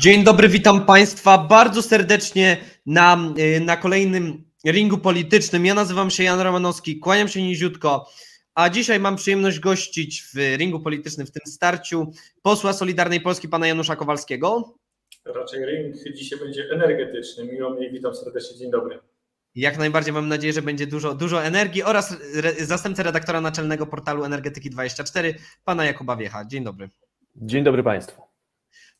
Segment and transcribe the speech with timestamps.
[0.00, 5.66] Dzień dobry, witam Państwa bardzo serdecznie na, y, na kolejnym ringu politycznym.
[5.66, 8.10] Ja nazywam się Jan Romanowski, kłaniam się niziutko,
[8.54, 13.66] a dzisiaj mam przyjemność gościć w ringu politycznym, w tym starciu posła Solidarnej Polski, pana
[13.66, 14.74] Janusza Kowalskiego.
[15.24, 17.44] Raczej ring dzisiaj będzie energetyczny.
[17.44, 18.98] Miło mi, witam serdecznie, dzień dobry.
[19.54, 24.24] Jak najbardziej mam nadzieję, że będzie dużo, dużo energii oraz re, zastępcę redaktora naczelnego portalu
[24.24, 26.44] Energetyki24, pana Jakuba Wiecha.
[26.44, 26.88] Dzień dobry.
[27.36, 28.29] Dzień dobry Państwu.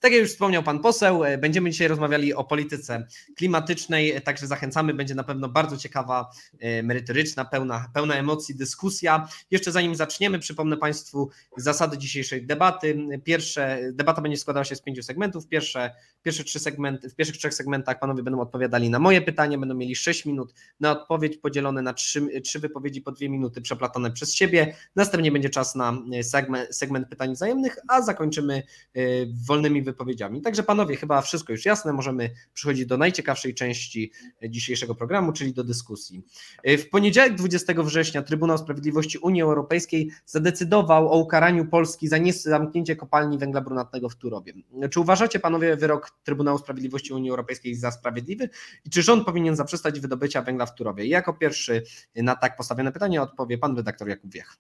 [0.01, 3.07] Tak jak już wspomniał pan poseł, e, będziemy dzisiaj rozmawiali o polityce
[3.37, 9.29] klimatycznej, e, także zachęcamy, będzie na pewno bardzo ciekawa, e, merytoryczna, pełna, pełna emocji dyskusja.
[9.51, 12.99] Jeszcze zanim zaczniemy, przypomnę Państwu zasady dzisiejszej debaty.
[13.25, 15.49] Pierwsze, debata będzie składała się z pięciu segmentów.
[15.49, 15.91] Pierwsze,
[16.23, 19.97] pierwsze trzy segmenty, w pierwszych trzech segmentach panowie będą odpowiadali na moje pytanie, będą mieli
[19.97, 24.75] sześć minut na odpowiedź, podzielone na trzy, trzy wypowiedzi po dwie minuty przeplatane przez siebie.
[24.97, 28.63] Następnie będzie czas na segment, segment pytań wzajemnych, a zakończymy
[29.47, 29.90] wolnymi wypowiedziami.
[30.43, 34.13] Także panowie, chyba wszystko już jasne, możemy przechodzić do najciekawszej części
[34.49, 36.23] dzisiejszego programu, czyli do dyskusji.
[36.65, 43.39] W poniedziałek 20 września Trybunał Sprawiedliwości Unii Europejskiej zadecydował o ukaraniu Polski za niezamknięcie kopalni
[43.39, 44.53] węgla brunatnego w Turowie.
[44.91, 48.49] Czy uważacie panowie wyrok Trybunału Sprawiedliwości Unii Europejskiej za sprawiedliwy
[48.85, 51.07] i czy rząd powinien zaprzestać wydobycia węgla w Turowie?
[51.07, 51.83] Jako pierwszy
[52.17, 54.57] na tak postawione pytanie odpowie pan redaktor Jakub Wiech.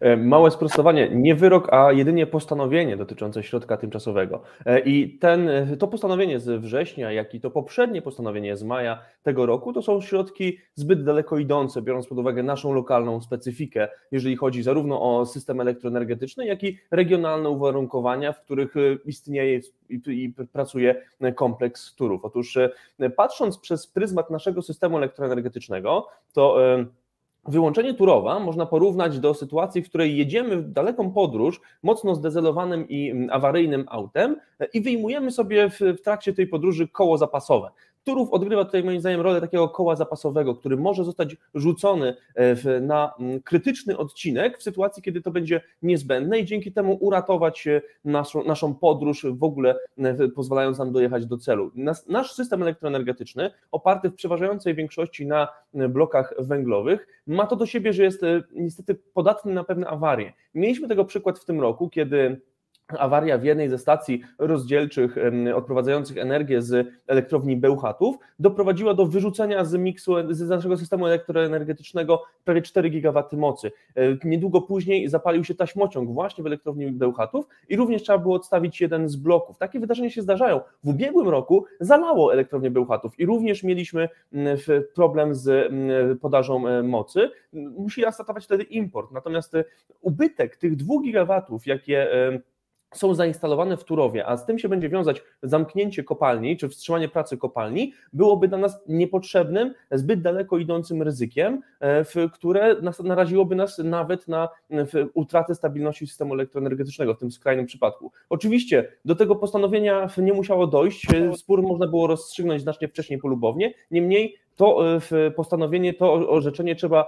[0.00, 4.42] E, małe sprostowanie, nie wyrok, a jedynie postanowienie dotyczące środka tymczasowego.
[4.66, 9.02] E, I ten, e, to postanowienie z września, jak i to poprzednie postanowienie z maja
[9.22, 14.36] tego roku, to są środki zbyt daleko idące, biorąc pod uwagę naszą lokalną specyfikę, jeżeli
[14.36, 18.74] chodzi zarówno o system elektroenergetyczny, jak i regionalne uwarunkowania, w których
[19.04, 21.02] istnieje i, i pracuje
[21.34, 22.24] kompleks turów.
[22.24, 22.58] Otóż
[23.16, 26.56] patrząc przez pryzmat naszego systemu elektroenergetycznego, to
[27.48, 33.28] Wyłączenie Turowa można porównać do sytuacji, w której jedziemy w daleką podróż mocno zdezelowanym i
[33.30, 34.36] awaryjnym autem
[34.74, 37.70] i wyjmujemy sobie w trakcie tej podróży koło zapasowe.
[38.04, 43.12] Turów odgrywa tutaj moim zdaniem rolę takiego koła zapasowego, który może zostać rzucony e, na
[43.18, 48.44] mm, krytyczny odcinek w sytuacji, kiedy to będzie niezbędne i dzięki temu uratować e, naszą,
[48.44, 51.70] naszą podróż, w ogóle e, pozwalając nam dojechać do celu.
[51.74, 57.92] Nas, nasz system elektroenergetyczny, oparty w przeważającej większości na blokach węglowych, ma to do siebie,
[57.92, 58.22] że jest
[58.52, 60.32] niestety podatny na pewne awarie.
[60.54, 62.40] Mieliśmy tego przykład w tym roku, kiedy
[62.98, 65.16] awaria w jednej ze stacji rozdzielczych
[65.54, 72.62] odprowadzających energię z elektrowni Bełchatów doprowadziła do wyrzucenia z miksu, z naszego systemu elektroenergetycznego prawie
[72.62, 73.72] 4 GW mocy.
[73.96, 78.80] E, niedługo później zapalił się taśmociąg właśnie w elektrowni Bełchatów i również trzeba było odstawić
[78.80, 79.58] jeden z bloków.
[79.58, 80.60] Takie wydarzenia się zdarzają.
[80.84, 84.08] W ubiegłym roku zalało elektrownię Bełchatów i również mieliśmy
[84.94, 85.72] problem z
[86.20, 87.30] podażą e, mocy.
[87.52, 89.12] Musi nastatować wtedy import.
[89.12, 89.64] Natomiast e,
[90.00, 92.10] ubytek tych 2 GW, jakie
[92.94, 97.36] są zainstalowane w Turowie, a z tym się będzie wiązać zamknięcie kopalni czy wstrzymanie pracy
[97.36, 104.48] kopalni, byłoby dla nas niepotrzebnym, zbyt daleko idącym ryzykiem, e, które naraziłoby nas nawet na
[105.14, 108.12] utratę stabilności systemu elektroenergetycznego w tym skrajnym przypadku.
[108.28, 113.74] Oczywiście do tego postanowienia nie musiało dojść, e, spór można było rozstrzygnąć znacznie wcześniej polubownie,
[113.90, 114.96] niemniej to
[115.26, 117.06] e, postanowienie, to orzeczenie trzeba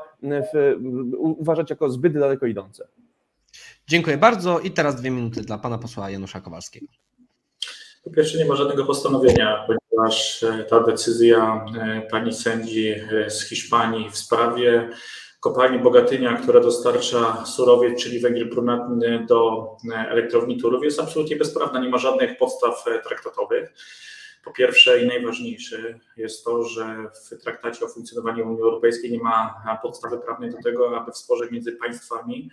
[1.13, 2.89] uważać jako zbyt daleko idące.
[3.89, 6.87] Dziękuję bardzo i teraz dwie minuty dla pana posła Janusza Kowalskiego.
[8.05, 13.49] Po pierwsze nie ma żadnego postanowienia, ponieważ e, ta decyzja e, pani sędzi e, z
[13.49, 14.91] Hiszpanii w sprawie
[15.41, 19.69] kopalni Bogatynia, która dostarcza surowiec, czyli węgiel brunatny do
[20.09, 23.73] elektrowni Turów jest absolutnie bezprawna, nie ma żadnych podstaw traktatowych.
[24.45, 26.97] Po pierwsze i najważniejsze jest to, że
[27.31, 31.51] w traktacie o funkcjonowaniu Unii Europejskiej nie ma podstawy prawnej do tego, aby w sporze
[31.51, 32.51] między państwami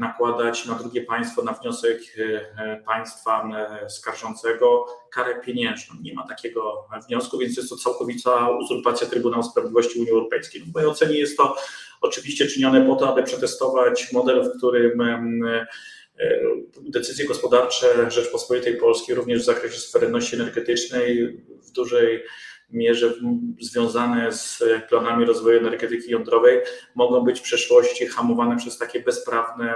[0.00, 3.48] nakładać na drugie państwo na wniosek e, państwa
[3.82, 5.94] e, skarżącego karę pieniężną.
[6.02, 10.62] Nie ma takiego wniosku, więc jest to całkowita uzurpacja Trybunału Sprawiedliwości Unii Europejskiej.
[10.62, 11.56] W mojej ocenie jest to
[12.00, 15.02] oczywiście czynione po to, aby przetestować model, w którym
[16.80, 22.22] decyzje gospodarcze Rzeczpospolitej Polskiej, również w zakresie suwerenności energetycznej w dużej
[22.72, 23.14] mierze
[23.60, 26.60] związane z planami rozwoju energetyki jądrowej
[26.94, 29.74] mogą być w przeszłości hamowane przez takie bezprawne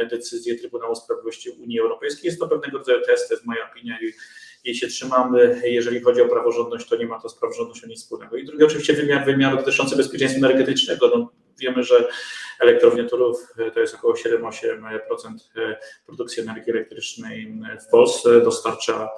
[0.00, 2.28] e, decyzje Trybunału Sprawiedliwości Unii Europejskiej.
[2.28, 4.12] Jest to pewnego rodzaju test, to jest moja opinia i
[4.64, 5.62] jej się trzymamy.
[5.64, 8.36] Jeżeli chodzi o praworządność, to nie ma to z praworządnością nic wspólnego.
[8.36, 11.12] I drugi oczywiście wymiar, wymiar dotyczący bezpieczeństwa energetycznego.
[11.16, 12.08] No, wiemy, że
[12.60, 14.20] elektrownia Turów e, to jest około 7-8%
[15.56, 19.08] e, produkcji energii elektrycznej w Polsce, dostarcza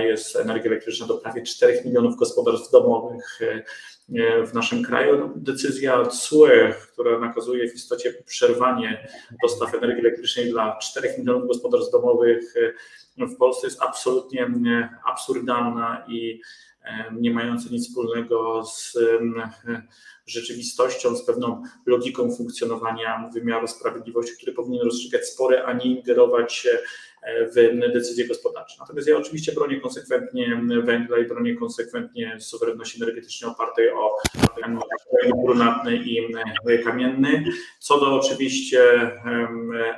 [0.00, 3.38] jest energia elektryczna do prawie 4 milionów gospodarstw domowych
[4.46, 5.32] w naszym kraju.
[5.36, 9.08] Decyzja CUE, która nakazuje w istocie przerwanie
[9.42, 12.54] dostaw energii elektrycznej dla 4 milionów gospodarstw domowych
[13.18, 14.50] w Polsce jest absolutnie
[15.10, 16.40] absurdalna i
[17.12, 18.98] nie mająca nic wspólnego z
[20.26, 26.68] rzeczywistością, z pewną logiką funkcjonowania wymiaru sprawiedliwości, który powinien rozstrzygać spory, a nie ingerować
[27.52, 28.76] w decyzje gospodarcze.
[28.80, 34.16] Natomiast ja oczywiście bronię konsekwentnie węgla i bronię konsekwentnie suwerenności energetycznej opartej o
[35.44, 36.34] brunatny i
[36.84, 37.44] kamienny.
[37.78, 38.80] Co do oczywiście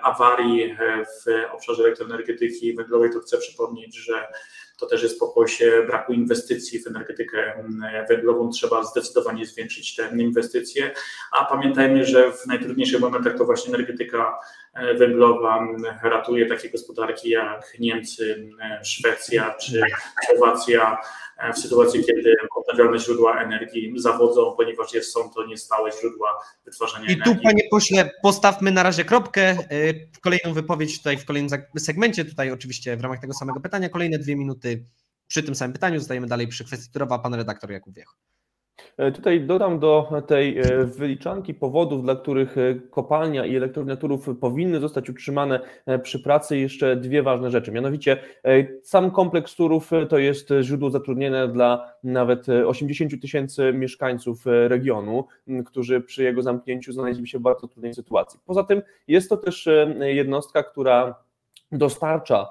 [0.03, 0.77] awarii
[1.07, 4.27] w obszarze elektroenergetyki węglowej, to chcę przypomnieć, że
[4.79, 7.65] to też jest pokłosie braku inwestycji w energetykę
[8.09, 8.51] węglową.
[8.51, 10.91] Trzeba zdecydowanie zwiększyć te inwestycje,
[11.33, 14.39] a pamiętajmy, że w najtrudniejszych momentach to właśnie energetyka
[14.99, 15.67] węglowa
[16.03, 18.51] ratuje takie gospodarki jak Niemcy,
[18.85, 19.81] Szwecja czy
[20.27, 20.99] Słowacja
[21.55, 26.29] w sytuacji, kiedy odnawialne źródła energii zawodzą, ponieważ są to niestałe źródła
[26.65, 27.33] wytwarzania I energii.
[27.33, 29.57] I tu, panie pośle, postawmy na razie kropkę.
[30.13, 34.19] W kolejną wypowiedź tutaj w kolejnym segmencie, tutaj oczywiście w ramach tego samego pytania, kolejne
[34.19, 34.85] dwie minuty
[35.27, 35.99] przy tym samym pytaniu.
[35.99, 38.09] Zostajemy dalej przy kwestii Turowa, pan redaktor Jakub Wiech.
[38.97, 44.29] E, tutaj dodam do tej e, wyliczanki powodów, dla których e, kopalnia i elektrownia Turów
[44.41, 45.61] powinny zostać utrzymane
[46.03, 47.73] przy pracy jeszcze dwie ważne rzeczy.
[47.73, 48.17] Mianowicie
[48.83, 55.27] sam kompleks Turów to jest źródło zatrudnienia dla nawet 80 tysięcy mieszkańców regionu,
[55.67, 58.41] którzy przy jego zamknięciu znaleźli się w bardzo trudnej sytuacji.
[58.47, 59.69] Poza tym jest to też
[60.01, 61.15] jednostka, która
[61.73, 62.49] dostarcza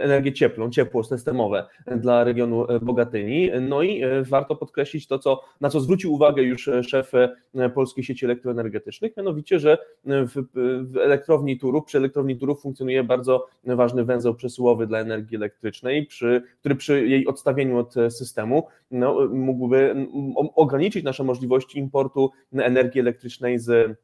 [0.00, 3.50] energię cieplną, ciepło systemowe dla regionu Bogatyni.
[3.60, 8.04] No i e, warto podkreślić to, co, na co zwrócił uwagę już szef e, Polskiej
[8.04, 10.44] Sieci Elektroenergetycznych, mianowicie, że w,
[10.92, 16.42] w elektrowni Turów, przy elektrowni Turów funkcjonuje bardzo ważny węzeł przesyłowy dla energii elektrycznej, przy,
[16.60, 20.06] który przy jej odstawieniu od systemu no, mógłby
[20.54, 23.98] ograniczyć nasze możliwości importu energii elektrycznej z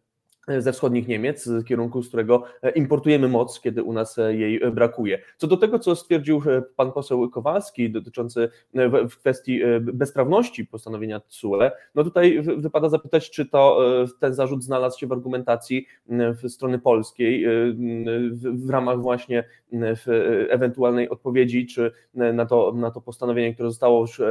[0.58, 4.62] ze wschodnich Niemiec, z kierunku, z którego e, importujemy moc, kiedy u nas e, jej
[4.62, 5.18] e, brakuje.
[5.36, 6.42] Co do tego, co stwierdził
[6.76, 8.48] pan poseł Kowalski dotyczący
[9.10, 13.78] w kwestii bezprawności postanowienia TSUE, no tutaj wypada zapytać, czy to
[14.20, 17.46] ten zarzut znalazł się w argumentacji w strony polskiej
[18.30, 19.44] w, ramach właśnie
[20.48, 24.22] ewentualnej odpowiedzi, czy na to, na to postanowienie, które zostało już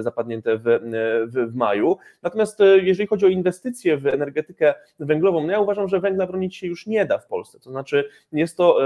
[0.00, 1.96] zapadnięte w, w, w maju.
[2.22, 6.66] Natomiast jeżeli chodzi o inwestycje w energetykę węglową, no ja uważam, że węgla bronić się
[6.66, 7.60] już nie da w Polsce.
[7.60, 8.78] To znaczy, jest to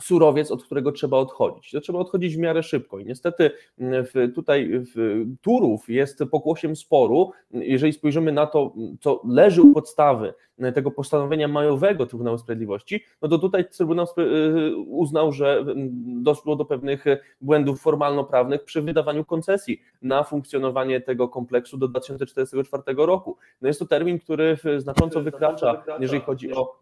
[0.00, 1.70] surowiec, od którego trzeba odchodzić.
[1.70, 2.98] To trzeba odchodzić w miarę szybko.
[2.98, 7.32] I niestety w, tutaj w Turów jest pokłosiem sporu.
[7.50, 10.34] Jeżeli spojrzymy na to, co leży u podstawy
[10.74, 15.64] tego postanowienia majowego Trybunału Sprawiedliwości, no to tutaj Trybunał y, uznał, że
[16.06, 17.04] doszło do pewnych
[17.40, 23.36] błędów formalno-prawnych przy wydawaniu koncesji na funkcjonowanie tego kompleksu do 2044 roku.
[23.60, 26.78] No jest to termin, który znacząco wykracza, jeżeli chodzi o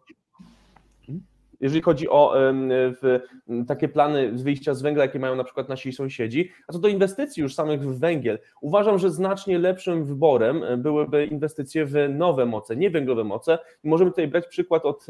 [1.61, 2.35] jeżeli chodzi o
[3.67, 7.43] takie plany wyjścia z węgla, jakie mają na przykład nasi sąsiedzi, a co do inwestycji
[7.43, 12.89] już samych w węgiel, uważam, że znacznie lepszym wyborem byłyby inwestycje w nowe moce, nie
[12.89, 13.59] węglowe moce.
[13.83, 15.07] Możemy tutaj brać przykład od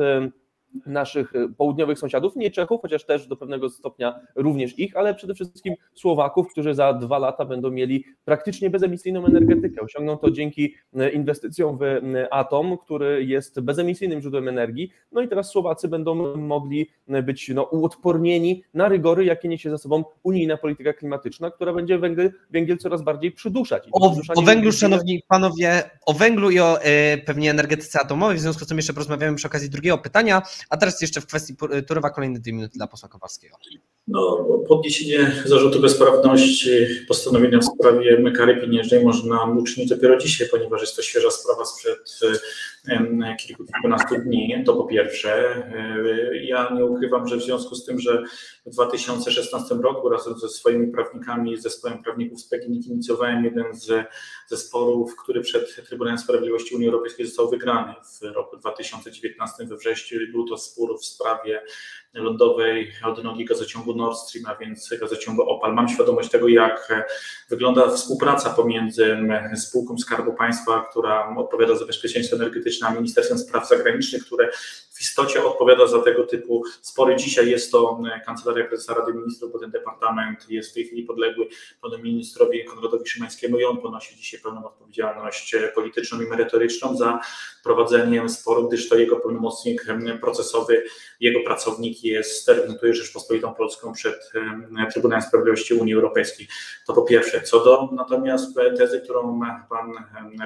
[0.85, 5.33] naszych e, południowych sąsiadów, nie Czechów, chociaż też do pewnego stopnia również ich, ale przede
[5.33, 9.81] wszystkim Słowaków, którzy za dwa lata będą mieli praktycznie bezemisyjną energetykę.
[9.81, 14.89] Osiągną to dzięki e, inwestycjom w e, atom, który jest bezemisyjnym źródłem energii.
[15.11, 16.89] No i teraz Słowacy będą mogli
[17.23, 22.31] być no, uodpornieni na rygory, jakie niesie za sobą unijna polityka klimatyczna, która będzie węgiel,
[22.49, 23.87] węgiel coraz bardziej przyduszać.
[23.91, 28.65] O, o węglu, szanowni panowie, o węglu i o y, pewnie energetyce atomowej, w związku
[28.65, 30.41] z tym jeszcze porozmawiamy przy okazji drugiego pytania.
[30.69, 31.55] A teraz jeszcze w kwestii
[31.87, 33.57] Turowa kolejne dwie minuty dla posła Kowalskiego.
[34.07, 36.69] No, podniesienie zarzutu bezprawności
[37.07, 42.19] postanowienia w sprawie kary pieniężnej można uczynić dopiero dzisiaj, ponieważ jest to świeża sprawa sprzed
[43.39, 45.55] kilku, kilkunastu dni, to po pierwsze.
[45.55, 48.23] E, ja nie ukrywam, że w związku z tym, że
[48.65, 54.07] w 2016 roku razem ze swoimi prawnikami, zespołem prawników z PGNiG inicjowałem jeden z
[54.47, 60.19] zespołów, który przed Trybunałem Sprawiedliwości Unii Europejskiej został wygrany w roku 2019 we wrześniu.
[60.31, 61.61] Był to spór w sprawie
[62.15, 65.73] lądowej odnogi gazociągu Nord Stream, a więc gazociągu Opal.
[65.73, 67.05] Mam świadomość tego, jak
[67.49, 69.17] wygląda współpraca pomiędzy
[69.55, 74.49] spółką Skarbu Państwa, która odpowiada za bezpieczeństwo energetyczne, a Ministerstwem Spraw Zagranicznych, które
[74.95, 77.15] w istocie odpowiada za tego typu spory.
[77.15, 81.47] Dzisiaj jest to Kancelaria Prezesa Rady Ministrów, bo ten departament jest w tej chwili podległy
[81.81, 87.19] panu ministrowi Konradowi Szymańskiemu i on ponosi dzisiaj pełną odpowiedzialność polityczną i merytoryczną za
[87.63, 89.85] prowadzeniem sporu, gdyż to jego pełnomocnik
[90.21, 90.83] procesowy,
[91.19, 94.31] jego pracownik jest, reprezentuje Rzeczpospolitą Polską przed
[94.93, 96.47] Trybunałem Sprawiedliwości Unii Europejskiej.
[96.87, 97.41] To po pierwsze.
[97.41, 99.91] Co do natomiast tezy, którą pan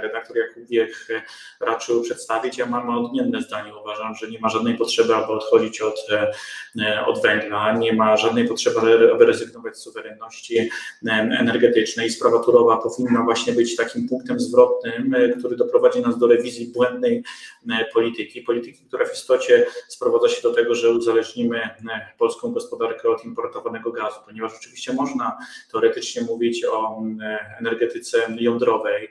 [0.01, 1.07] redaktor Jakubiek
[1.59, 3.75] raczył przedstawić, ja mam odmienne zdanie.
[3.75, 6.07] Uważam, że nie ma żadnej potrzeby, aby odchodzić od,
[7.05, 10.69] od węgla, nie ma żadnej potrzeby, aby rezygnować z suwerenności
[11.39, 12.09] energetycznej.
[12.09, 17.23] Sprawa Turowa powinna właśnie być takim punktem zwrotnym, który doprowadzi nas do rewizji błędnej
[17.93, 18.41] polityki.
[18.41, 21.69] Polityki, która w istocie sprowadza się do tego, że uzależnimy
[22.17, 25.37] polską gospodarkę od importowanego gazu, ponieważ oczywiście można
[25.71, 27.01] teoretycznie mówić o
[27.59, 29.09] energetyce jądrowej,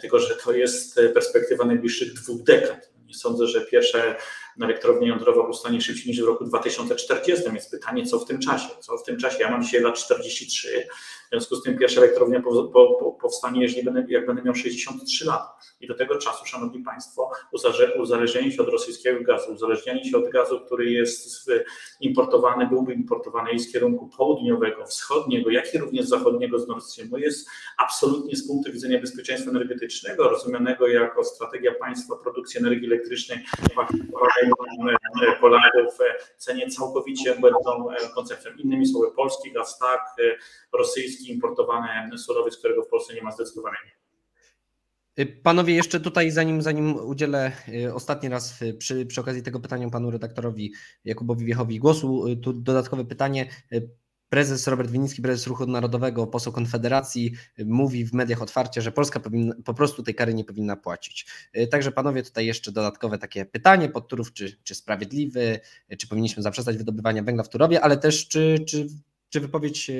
[0.00, 2.90] tylko że to jest perspektywa najbliższych dwóch dekad.
[3.06, 4.16] Nie sądzę, że pierwsze
[4.64, 8.68] elektrownia jądrowa powstanie szybciej niż w roku 2040, więc pytanie, co w tym czasie?
[8.80, 9.36] Co w tym czasie?
[9.40, 10.88] Ja mam dzisiaj lat 43,
[11.28, 12.42] w związku z tym pierwsza elektrownia
[13.20, 15.58] powstanie, jeżeli będę, jak będę miał 63 lata.
[15.80, 17.30] I do tego czasu, Szanowni Państwo,
[17.98, 21.50] uzależnienie się od rosyjskiego gazu, uzależnienie się od gazu, który jest
[22.00, 27.18] importowany, byłby importowany i z kierunku południowego, wschodniego, jak i również zachodniego z Nord Streamu,
[27.18, 33.38] jest absolutnie z punktu widzenia bezpieczeństwa energetycznego, rozumianego jako strategia państwa produkcji energii elektrycznej,
[35.40, 35.98] Polaków
[36.36, 38.52] cenie całkowicie błędną koncepcją.
[38.58, 40.00] Innymi słowy, polski gaz tak,
[40.72, 43.98] rosyjski importowany surowiec, którego w Polsce nie ma zdecydowanie.
[45.42, 50.10] Panowie, jeszcze tutaj, zanim, zanim udzielę y, ostatni raz przy, przy okazji tego pytania panu
[50.10, 50.72] redaktorowi
[51.04, 53.48] Jakubowi Wiechowi głosu, y, tu dodatkowe pytanie.
[53.72, 53.90] Y,
[54.28, 57.32] prezes Robert Winicki, prezes Ruchu Narodowego, poseł Konfederacji,
[57.64, 61.26] mówi w mediach otwarcie, że Polska powinna, po prostu tej kary nie powinna płacić.
[61.70, 65.60] Także panowie, tutaj jeszcze dodatkowe takie pytanie pod Turów, czy, czy sprawiedliwy,
[65.98, 68.86] czy powinniśmy zaprzestać wydobywania węgla w Turowie, ale też czy, czy
[69.28, 69.90] czy wypowiedź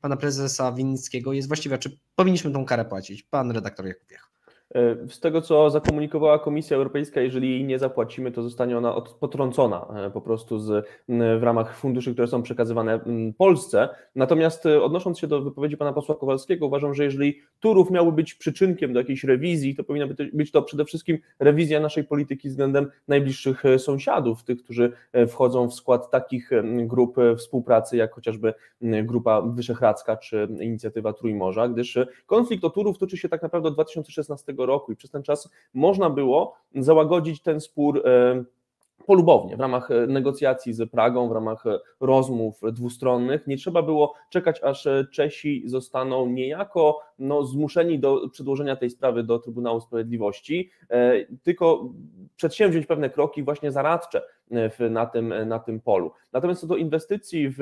[0.00, 3.22] pana prezesa Winnickiego jest właściwa, czy powinniśmy tą karę płacić?
[3.22, 4.35] Pan redaktor Jakubiech.
[4.74, 9.86] E, z tego, co zakomunikowała Komisja Europejska, jeżeli jej nie zapłacimy, to zostanie ona potrącona
[10.06, 10.86] e, po prostu z,
[11.40, 13.00] w ramach funduszy, które są przekazywane
[13.38, 13.88] Polsce.
[14.14, 18.34] Natomiast e, odnosząc się do wypowiedzi pana posła Kowalskiego, uważam, że jeżeli Turów miałby być
[18.34, 23.62] przyczynkiem do jakiejś rewizji, to powinna być to przede wszystkim rewizja naszej polityki względem najbliższych
[23.78, 24.92] sąsiadów, tych, którzy
[25.28, 32.64] wchodzą w skład takich grup współpracy, jak chociażby Grupa Wyszehradzka czy Inicjatywa Trójmorza, gdyż konflikt
[32.64, 36.54] o Turów toczy się tak naprawdę od 2016 roku i przez ten czas można było
[36.74, 38.02] załagodzić ten spór
[39.06, 43.46] polubownie, w ramach e, negocjacji z Pragą, w ramach e, rozmów dwustronnych.
[43.46, 49.38] Nie trzeba było czekać, aż Czesi zostaną niejako no, zmuszeni do przedłożenia tej sprawy do
[49.38, 50.70] Trybunału Sprawiedliwości,
[51.42, 51.92] tylko
[52.36, 54.22] przedsięwziąć pewne kroki właśnie zaradcze
[54.90, 56.12] na, tym, na tym polu.
[56.32, 57.56] Natomiast co do inwestycji w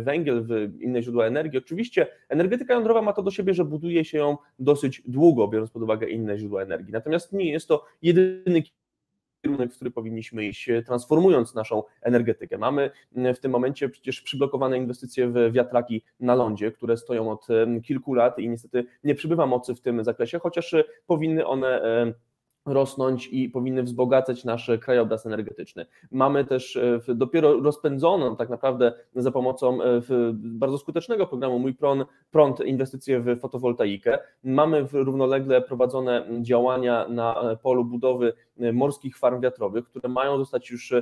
[0.00, 4.18] węgiel, w inne źródła energii, oczywiście energetyka jądrowa ma to do siebie, że buduje się
[4.18, 6.92] ją dosyć długo, biorąc pod uwagę inne źródła energii.
[6.92, 8.62] Natomiast nie jest to jedyny
[9.42, 12.58] kierunek, w który powinniśmy iść, transformując naszą energetykę.
[12.58, 12.90] Mamy
[13.34, 17.46] w tym momencie przecież przyblokowane inwestycje w wiatraki na lądzie, które stoją od
[17.84, 20.74] kilku lat i niestety nie przybywa mocy w tym zakresie, chociaż
[21.06, 21.80] powinny one
[22.72, 25.86] rosnąć i powinny wzbogacać nasz krajobraz energetyczny.
[26.10, 30.00] Mamy też e, dopiero rozpędzoną tak naprawdę za pomocą e,
[30.34, 34.18] bardzo skutecznego programu Mój Prąd, prąd inwestycje w fotowoltaikę.
[34.44, 38.32] Mamy równolegle prowadzone działania na polu budowy e,
[38.72, 40.94] morskich farm wiatrowych, które mają zostać już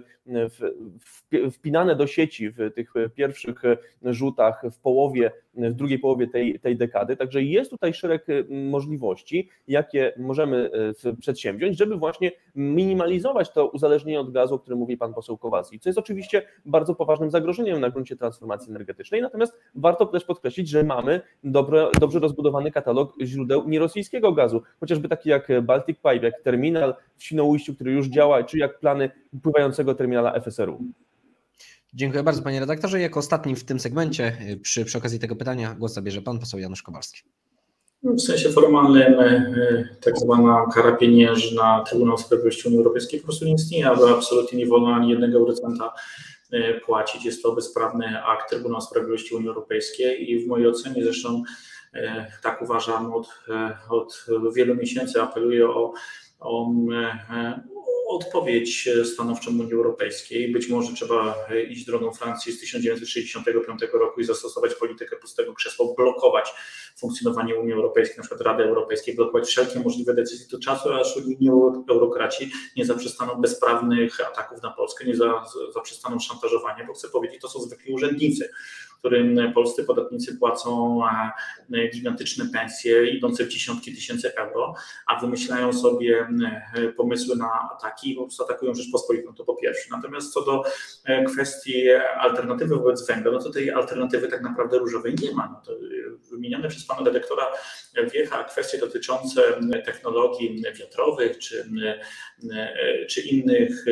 [1.52, 3.62] wpinane do sieci w tych pierwszych
[4.02, 7.16] rzutach w połowie, w drugiej połowie tej, tej dekady.
[7.16, 10.70] Także jest tutaj szereg możliwości, jakie możemy
[11.20, 15.80] przedsięwziąć przedsięwziąć, żeby właśnie minimalizować to uzależnienie od gazu, o którym mówi pan poseł Kowalski,
[15.80, 19.22] co jest oczywiście bardzo poważnym zagrożeniem na gruncie transformacji energetycznej.
[19.22, 25.28] Natomiast warto też podkreślić, że mamy dobre, dobrze rozbudowany katalog źródeł nierosyjskiego gazu, chociażby taki
[25.28, 29.11] jak Baltic Pipe, jak terminal w Świnoujściu, który już działa, czy jak plany
[29.43, 30.85] pływającego terminala FSRU.
[31.95, 33.00] Dziękuję bardzo panie redaktorze.
[33.00, 36.83] Jako ostatni w tym segmencie przy, przy okazji tego pytania głos zabierze pan poseł Janusz
[36.83, 37.23] Kowalski.
[38.03, 43.55] W sensie formalnym e, tak zwana kara pieniężna Trybunału Sprawiedliwości Unii Europejskiej po prostu nie
[43.55, 45.93] istnieje, aby absolutnie nie wolno ani jednego eurocenta
[46.87, 47.25] płacić.
[47.25, 51.43] Jest to bezprawny akt Trybunału Sprawiedliwości Unii Europejskiej i w mojej ocenie zresztą
[52.43, 53.29] tak uważam od,
[53.91, 55.93] od wielu miesięcy apeluję o
[56.40, 56.73] o
[58.09, 60.52] odpowiedź stanowczą Unii Europejskiej.
[60.52, 61.35] Być może trzeba
[61.69, 66.55] iść drogą Francji z 1965 roku i zastosować politykę pustego krzesła, blokować
[66.97, 71.49] funkcjonowanie Unii Europejskiej, na przykład Rady Europejskiej, blokować wszelkie możliwe decyzje do czasu, aż unijni
[71.90, 75.14] eurokraci nie zaprzestaną bezprawnych ataków na Polskę, nie
[75.75, 78.50] zaprzestaną szantażowania, bo chcę powiedzieć, to są zwykli urzędnicy
[79.06, 81.00] którym polscy podatnicy płacą
[81.75, 84.75] e, gigantyczne pensje idące w dziesiątki tysięcy euro,
[85.06, 86.28] a wymyślają sobie
[86.75, 89.88] e, pomysły na ataki i po prostu atakują Rzeczpospolitą, to po pierwsze.
[89.90, 90.64] Natomiast co do
[91.04, 95.48] e, kwestii alternatywy wobec węgla, no to tej alternatywy tak naprawdę różowej nie ma.
[95.52, 95.72] No to
[96.30, 97.46] wymienione przez pana dyrektora
[98.12, 99.42] Wiecha kwestie dotyczące
[99.84, 101.64] technologii wiatrowych czy,
[103.08, 103.84] czy innych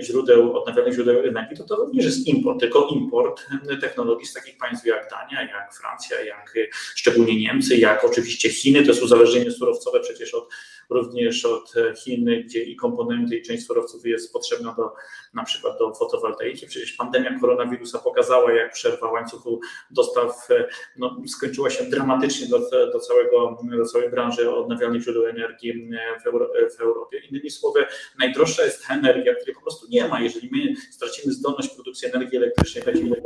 [0.00, 3.46] źródeł, odnawialnych źródeł energii, to to również jest import, tylko import
[3.80, 6.54] technologii z takich państw jak Dania, jak Francja, jak
[6.94, 10.48] szczególnie Niemcy, jak oczywiście Chiny, to jest uzależnienie surowcowe przecież od
[10.90, 14.92] również od Chin, gdzie i komponenty, i część surowców jest potrzebna do
[15.34, 16.66] na przykład do fotowoltaiki.
[16.66, 20.48] Przecież pandemia koronawirusa pokazała, jak przerwa łańcuchu dostaw
[20.96, 22.58] no, skończyła się dramatycznie do,
[22.92, 25.90] do, całego, do całej branży odnawialnych źródeł energii
[26.22, 27.18] w, Euro, w Europie.
[27.18, 27.86] Innymi słowy,
[28.18, 30.20] najdroższa jest energia, której po prostu nie ma.
[30.20, 33.22] Jeżeli my stracimy zdolność produkcji energii elektrycznej, będziemy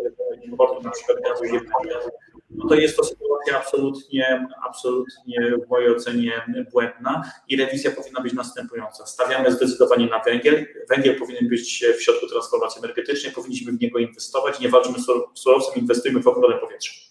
[0.50, 2.10] importu na przykład gazu ziemnego,
[2.50, 8.32] no to jest to sytuacja absolutnie, absolutnie w mojej ocenie błędna i rewizja powinna być
[8.32, 9.06] następująca.
[9.06, 10.66] Stawiamy zdecydowanie na węgiel.
[10.88, 14.60] Węgiel powinien być w środku transformacji energetycznej, powinniśmy w niego inwestować.
[14.60, 17.07] Nie walczymy z surowcem, inwestujmy w ochronę powietrza.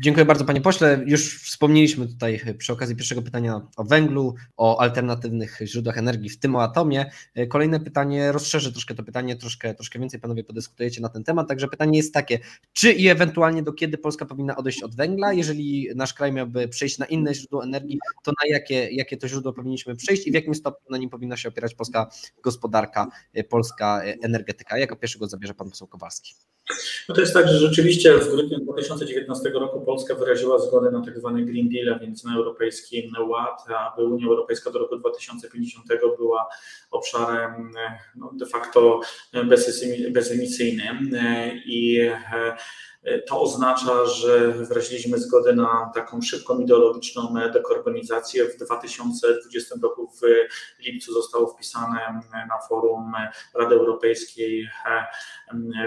[0.00, 1.04] Dziękuję bardzo panie pośle.
[1.06, 6.56] Już wspomnieliśmy tutaj przy okazji pierwszego pytania o węglu, o alternatywnych źródłach energii, w tym
[6.56, 7.10] o atomie.
[7.48, 11.48] Kolejne pytanie, rozszerzę troszkę to pytanie, troszkę, troszkę więcej panowie podyskutujecie na ten temat.
[11.48, 12.38] Także pytanie jest takie,
[12.72, 15.32] czy i ewentualnie do kiedy Polska powinna odejść od węgla?
[15.32, 19.52] Jeżeli nasz kraj miałby przejść na inne źródło energii, to na jakie, jakie to źródło
[19.52, 22.10] powinniśmy przejść i w jakim stopniu na nim powinna się opierać polska
[22.42, 23.06] gospodarka,
[23.48, 24.78] polska energetyka?
[24.78, 26.34] Jako pierwszy go zabierze pan poseł Kowalski.
[27.08, 31.18] No to jest tak, że rzeczywiście w grudniu 2019 roku Polska wyraziła zgodę na tak
[31.18, 35.86] zwany Green Deal, a więc na Europejski Ład, aby Unia Europejska do roku 2050
[36.18, 36.48] była
[36.90, 37.72] obszarem
[38.16, 39.00] no, de facto
[40.10, 41.10] bezemisyjnym.
[41.66, 42.10] I
[43.26, 48.44] to oznacza, że wyraziliśmy zgodę na taką szybką ideologiczną dekarbonizację.
[48.44, 50.20] W 2020 roku w
[50.82, 53.12] lipcu zostało wpisane na forum
[53.54, 54.68] Rady Europejskiej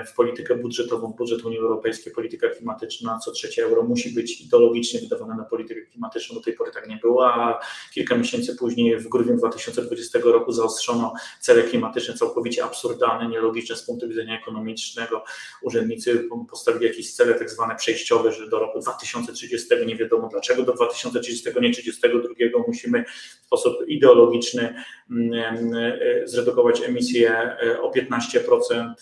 [0.07, 5.35] w politykę budżetową, budżet Unii Europejskiej, polityka klimatyczna, co trzecie euro musi być ideologicznie wydawane
[5.35, 6.35] na politykę klimatyczną.
[6.35, 7.59] Do tej pory tak nie było, a
[7.93, 14.09] kilka miesięcy później, w grudniu 2020 roku, zaostrzono cele klimatyczne całkowicie absurdalne, nielogiczne z punktu
[14.09, 15.23] widzenia ekonomicznego.
[15.61, 21.49] Urzędnicy postawili cele tak zwane przejściowe, że do roku 2030 nie wiadomo dlaczego, do 2030,
[21.61, 23.05] nie 32 musimy
[23.41, 25.33] w sposób ideologiczny mm,
[25.73, 28.93] e, zredukować emisję e, o 15%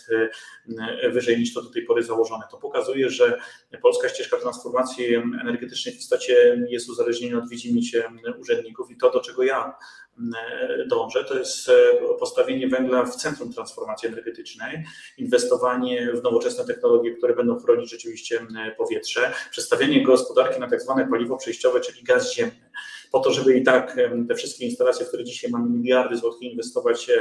[1.02, 2.44] e, wyżej niż to do tej pory założone.
[2.52, 3.40] To pokazuje, że
[3.82, 8.04] polska ścieżka transformacji energetycznej w istocie jest uzależniona od widzimisię
[8.40, 9.74] urzędników i to, do czego ja
[10.88, 11.72] dążę, to jest
[12.20, 14.84] postawienie węgla w centrum transformacji energetycznej,
[15.18, 21.38] inwestowanie w nowoczesne technologie, które będą chronić rzeczywiście powietrze, przestawienie gospodarki na tak zwane paliwo
[21.38, 22.70] przejściowe, czyli gaz ziemny
[23.18, 27.12] po to, żeby i tak te wszystkie instalacje, w które dzisiaj mamy miliardy złotych inwestować,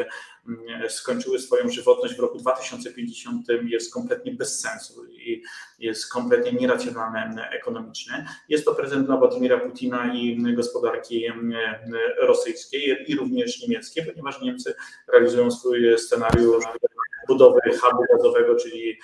[0.88, 5.42] skończyły swoją żywotność w roku 2050 jest kompletnie bez sensu i
[5.78, 8.26] jest kompletnie nieracjonalne ekonomicznie.
[8.48, 11.24] Jest to prezent dla Władimira Putina i gospodarki
[12.20, 14.74] rosyjskiej i również niemieckiej, ponieważ Niemcy
[15.12, 16.64] realizują swój scenariusz
[17.26, 18.98] budowy hubu gazowego, czyli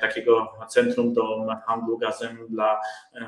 [0.00, 2.80] takiego centrum do handlu gazem dla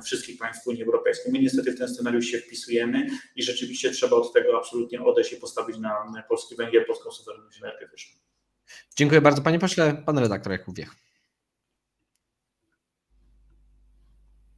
[0.04, 1.32] wszystkich państw Unii Europejskiej.
[1.32, 3.06] My niestety w ten scenariusz się wpisujemy
[3.36, 8.20] i rzeczywiście trzeba od tego absolutnie odejść i postawić na polski węgiel, polską suwerenność energetyczną.
[8.96, 10.02] Dziękuję bardzo panie pośle.
[10.06, 10.94] Pan redaktor Jakub Wiech.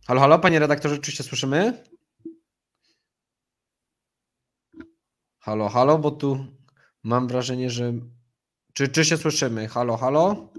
[0.06, 1.84] Halo, halo, panie redaktorze, czy się słyszymy?
[5.38, 6.46] Halo, halo, bo tu
[7.02, 7.92] mam wrażenie, że
[8.78, 9.68] czy, czy się słyszymy?
[9.68, 10.52] Halo, halo?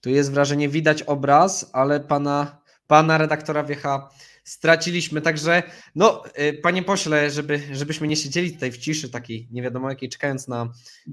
[0.00, 4.10] Tu jest wrażenie, widać obraz, ale pana, pana redaktora Wiecha
[4.44, 5.20] straciliśmy.
[5.20, 5.62] Także,
[5.94, 10.08] no, y, panie pośle, żeby, żebyśmy nie siedzieli tutaj w ciszy takiej, nie wiadomo jakiej,
[10.08, 10.72] czekając na,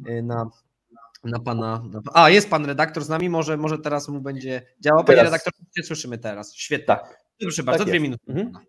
[0.09, 0.49] y, na,
[1.23, 1.83] na pana.
[2.13, 5.03] A, jest pan redaktor z nami, może, może teraz mu będzie działał.
[5.03, 5.31] Panie teraz.
[5.31, 6.55] redaktor, się słyszymy teraz.
[6.55, 6.85] Świetnie.
[6.85, 7.23] Tak.
[7.39, 8.23] Proszę bardzo, tak dwie minuty.
[8.27, 8.65] Mhm.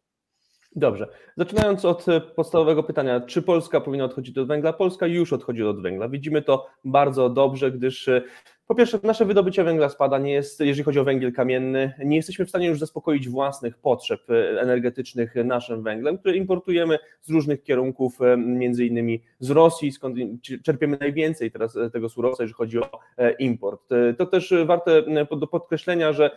[0.76, 1.08] Dobrze.
[1.36, 4.72] Zaczynając od e, podstawowego pytania, czy Polska powinna odchodzić od węgla?
[4.72, 6.08] Polska już odchodzi od węgla.
[6.08, 8.22] Widzimy to bardzo dobrze, gdyż e,
[8.66, 12.44] Po pierwsze, nasze wydobycie węgla spada, nie jest, jeżeli chodzi o węgiel kamienny, nie jesteśmy
[12.44, 18.22] w stanie już zaspokoić własnych potrzeb e, energetycznych naszym węglem, który importujemy z różnych kierunków,
[18.22, 20.16] e, między innymi z Rosji, skąd
[20.62, 22.90] czerpiemy najwięcej teraz e, tego surowca, jeżeli chodzi o
[23.38, 23.90] import.
[24.18, 25.02] To też warte
[25.38, 26.30] do podkreślenia, że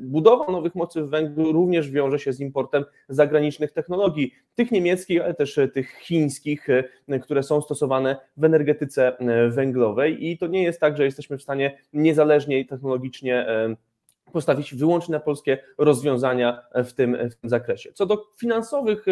[0.00, 5.34] budowa nowych mocy w węglu również wiąże się z importem zagranicznych technologii, tych niemieckich, ale
[5.34, 6.66] też tych chińskich,
[7.22, 9.16] które są stosowane w energetyce
[9.48, 13.46] węglowej i to nie jest tak, że jesteśmy w stanie niezależnie technologicznie
[14.34, 17.92] postawić wyłącznie na polskie rozwiązania w tym, w tym zakresie.
[17.92, 19.06] Co do finansowych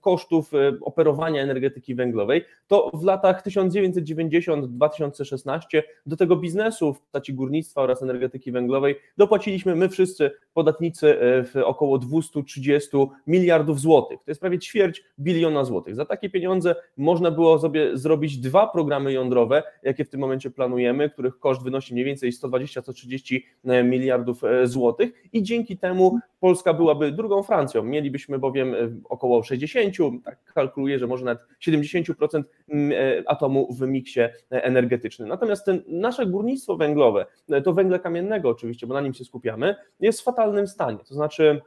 [0.00, 8.02] kosztów operowania energetyki węglowej, to w latach 1990-2016 do tego biznesu w postaci górnictwa oraz
[8.02, 14.18] energetyki węglowej dopłaciliśmy my wszyscy podatnicy w około 230 miliardów złotych.
[14.24, 15.94] To jest prawie ćwierć biliona złotych.
[15.94, 21.10] Za takie pieniądze można było sobie zrobić dwa programy jądrowe, jakie w tym momencie planujemy,
[21.10, 23.40] których koszt wynosi mniej więcej 120-130
[23.84, 27.82] miliardów e, złotych i dzięki temu Polska byłaby drugą Francją.
[27.82, 34.20] Mielibyśmy bowiem e, około 60, tak kalkuluję, że może nawet 70% e, atomu w miksie
[34.50, 35.28] energetycznym.
[35.28, 37.26] Natomiast ten, nasze górnictwo węglowe,
[37.64, 40.98] to węgle kamiennego oczywiście, bo na nim się skupiamy, jest w fatalnym stanie.
[41.08, 41.60] To znaczy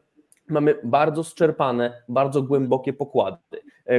[0.49, 3.38] mamy bardzo zczerpane, bardzo głębokie pokłady,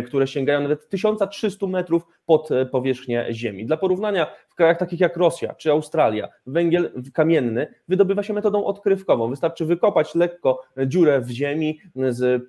[0.06, 3.66] które sięgają nawet 1300 metrów pod powierzchnię Ziemi.
[3.66, 4.26] Dla porównania,
[4.60, 9.30] krajach takich jak Rosja czy Australia węgiel kamienny wydobywa się metodą odkrywkową.
[9.30, 11.80] Wystarczy wykopać lekko dziurę w ziemi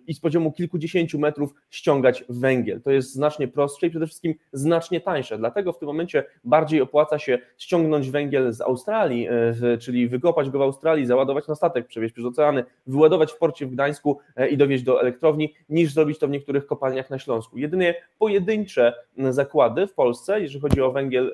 [0.08, 2.82] i z poziomu kilkudziesięciu metrów ściągać węgiel.
[2.82, 5.38] To jest znacznie prostsze i przede wszystkim znacznie tańsze.
[5.38, 9.28] Dlatego w tym momencie bardziej opłaca się ściągnąć węgiel z Australii,
[9.63, 13.65] e, czyli wykopać go w Australii, załadować na statek, przewieźć przez oceany, wyładować w porcie
[13.65, 17.58] w Gdańsku e, i dowieźć do elektrowni, niż zrobić to w niektórych kopalniach na Śląsku.
[17.58, 21.34] Jedynie pojedyncze zakłady w Polsce, jeżeli chodzi o węgiel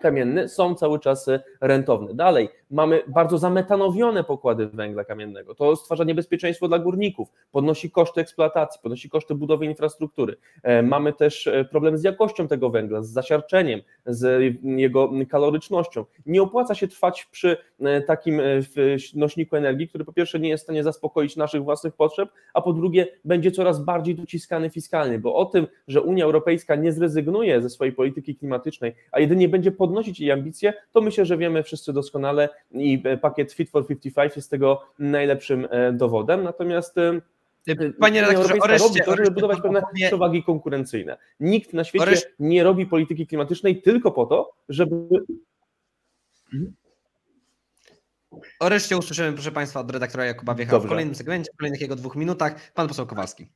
[0.00, 2.14] kamienny są cały czas rentowne.
[2.14, 5.54] Dalej, mamy bardzo zametanowione pokłady węgla kamiennego.
[5.54, 10.36] To stwarza niebezpieczeństwo dla górników, podnosi koszty eksploatacji, podnosi koszty budowy infrastruktury.
[10.62, 16.04] E, mamy też e, problem z jakością tego węgla, z zasiarczeniem, z jego kalorycznością.
[16.26, 18.40] Nie opłaca się trwać przy e, takim
[19.14, 22.72] nośniku energii, który po pierwsze nie jest w stanie zaspokoić naszych własnych potrzeb, a po
[22.72, 27.70] drugie będzie coraz bardziej dociskany fiskalnie, bo o tym, że Unia Europejska nie zrezygnuje ze
[27.70, 32.48] swojej polityki klimatycznej, a jedynie będzie podnosić jej ambicje, to myślę, że wiemy wszyscy doskonale
[32.72, 36.42] i pakiet Fit for 55 jest tego najlepszym e, dowodem.
[36.42, 37.20] Natomiast e,
[38.00, 41.18] Panie redaktorze, Oreszcie, robi to, żeby budować pewne przewagi konkurencyjne.
[41.40, 44.96] Nikt na świecie nie robi polityki klimatycznej tylko po to, żeby.
[46.54, 46.72] Mhm.
[48.60, 51.96] O reszcie usłyszymy, proszę Państwa, od redaktora Jakuba Wiecha w kolejnym segmencie, w kolejnych jego
[51.96, 52.72] dwóch minutach.
[52.72, 53.48] Pan poseł Kowalski.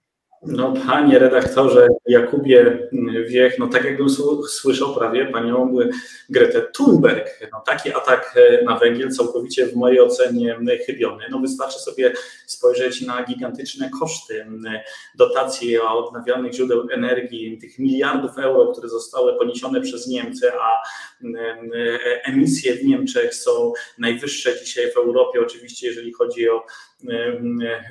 [0.46, 2.88] No panie redaktorze Jakubie
[3.28, 4.08] Wiech, no tak jakbym
[4.48, 5.76] słyszał prawie panią
[6.28, 7.48] Gretę Thunberg.
[7.52, 11.24] No taki atak e, na węgiel całkowicie w mojej ocenie chybiony.
[11.30, 12.12] No wystarczy sobie
[12.46, 14.46] spojrzeć na gigantyczne koszty
[15.14, 20.82] dotacji odnawialnych źródeł energii, tych miliardów euro, które zostały poniesione przez Niemcy, a
[22.24, 26.66] emisje w Niemczech są najwyższe dzisiaj w Europie, oczywiście jeżeli chodzi o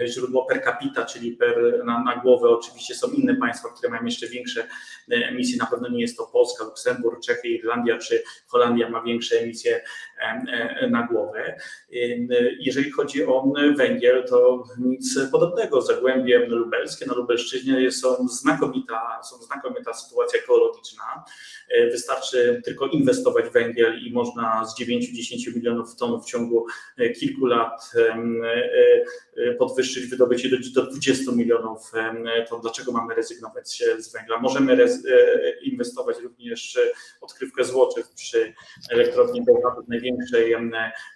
[0.06, 2.50] źródło per capita, czyli per, na, na głowę.
[2.50, 4.68] Oczywiście są inne państwa, które mają jeszcze większe
[5.10, 5.58] emisje.
[5.58, 9.82] Na pewno nie jest to Polska, Luksemburg, Czechy, Irlandia czy Holandia ma większe emisje e,
[10.90, 11.60] na głowę.
[12.60, 15.82] Jeżeli chodzi o węgiel, to nic podobnego.
[15.82, 21.24] Zagłębie lubelskie na Lubelszczyźnie są znakomita, są znakomita sytuacja ekologiczna.
[21.70, 26.66] E, wystarczy tylko inwestować w węgiel i można z 9-10 milionów ton w ciągu
[26.98, 27.92] e, kilku lat
[29.60, 31.92] podwyższyć wydobycie do, do 20 milionów,
[32.50, 34.40] to dlaczego mamy rezygnować z węgla?
[34.40, 34.76] Możemy
[35.74, 36.80] inwestować również
[37.22, 38.54] odkrywkę złotych przy
[38.90, 40.56] elektrowni Bełchatów, największej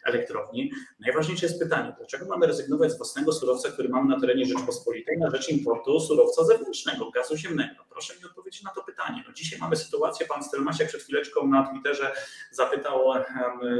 [0.05, 0.71] elektrowni.
[0.99, 5.29] Najważniejsze jest pytanie, dlaczego mamy rezygnować z własnego surowca, który mamy na terenie Rzeczpospolitej na
[5.29, 7.86] rzecz importu surowca zewnętrznego, gazu ziemnego?
[7.97, 9.23] Proszę mi odpowiedzieć na to pytanie.
[9.27, 12.11] No dzisiaj mamy sytuację, pan Stelmasiak przed chwileczką na Twitterze
[12.51, 12.99] zapytał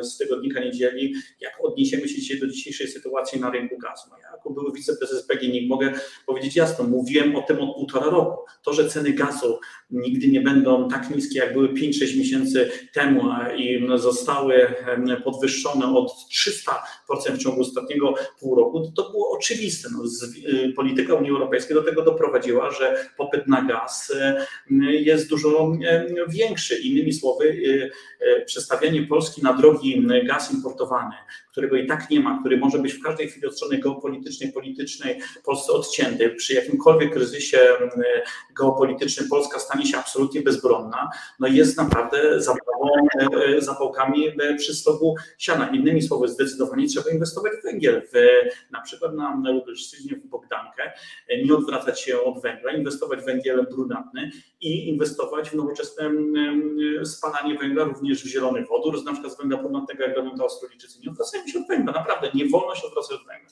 [0.01, 4.07] z tygodnika niedzieli, jak odniesiemy się dzisiaj do dzisiejszej sytuacji na rynku gazu.
[4.11, 5.93] No ja jako były wiceprezes PGNiG mogę
[6.25, 8.45] powiedzieć jasno, mówiłem o tym od półtora roku.
[8.63, 13.23] To, że ceny gazu nigdy nie będą tak niskie, jak były 5-6 miesięcy temu
[13.57, 14.75] i zostały
[15.23, 16.67] podwyższone od wzrost
[17.09, 19.89] 300% w ciągu ostatniego pół roku, to, było oczywiste.
[19.91, 20.35] No, z,
[20.75, 24.06] polityka Unii Europejskiej do tego doprowadziła, że popyt na gaz
[24.89, 25.77] jest dużo
[26.29, 26.75] większy.
[26.75, 27.57] Innymi słowy,
[28.45, 31.15] przestawianie Polski na drogi gaz importowany,
[31.51, 35.19] którego i tak nie ma, który może być w każdej chwili od strony geopolitycznej, politycznej
[35.43, 37.59] Polsce odcięty, przy jakimkolwiek kryzysie
[38.57, 45.15] geopolitycznym Polska stanie się absolutnie bezbronna, no jest naprawdę zapałą, e, zapałkami e, przy stogu
[45.37, 45.69] siana.
[45.69, 48.13] Innymi słowy, zdecydowanie trzeba inwestować w węgiel, w,
[48.71, 50.91] na przykład na Lubelszczyźnie, w Bogdankę,
[51.27, 53.59] e, nie odwracać się od węgla, inwestować w węgiel
[54.61, 56.11] i inwestować w nowoczesne
[57.03, 60.99] spalanie węgla, również w zielony wodór, na przykład z węgla brunatnego, jak robią to Australijczycy.
[60.99, 63.49] Nie odwracajmy się od węgla, naprawdę, nie wolno się odwracać od węgla.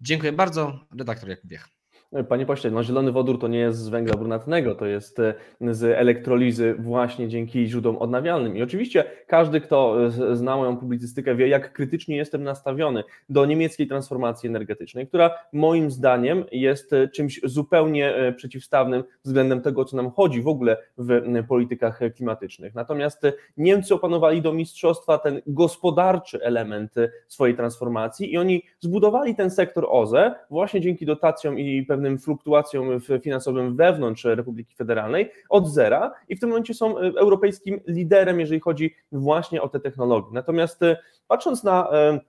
[0.00, 1.81] Dziękuję bardzo, redaktor Jakub.
[2.28, 5.82] Panie pośle, no zielony wodór to nie jest z węgla brunatnego, to jest e, z
[5.82, 8.56] elektrolizy właśnie dzięki źródłom odnawialnym.
[8.56, 14.48] I oczywiście każdy, kto zna moją publicystykę, wie, jak krytycznie jestem nastawiony do niemieckiej transformacji
[14.48, 20.42] energetycznej, która moim zdaniem jest e, czymś zupełnie e, przeciwstawnym względem tego, co nam chodzi
[20.42, 22.74] w ogóle w politykach klimatycznych.
[22.74, 23.22] Natomiast
[23.56, 26.94] Niemcy opanowali do mistrzostwa ten gospodarczy element
[27.28, 33.00] swojej transformacji i oni zbudowali ten sektor OZE właśnie dzięki dotacjom i pewnym pewnym fluktuacjom
[33.22, 38.60] finansowym wewnątrz Republiki Federalnej od zera i w tym momencie są e, europejskim liderem, jeżeli
[38.60, 40.28] chodzi właśnie o te technologie.
[40.32, 40.96] Natomiast e,
[41.28, 42.20] patrząc na e,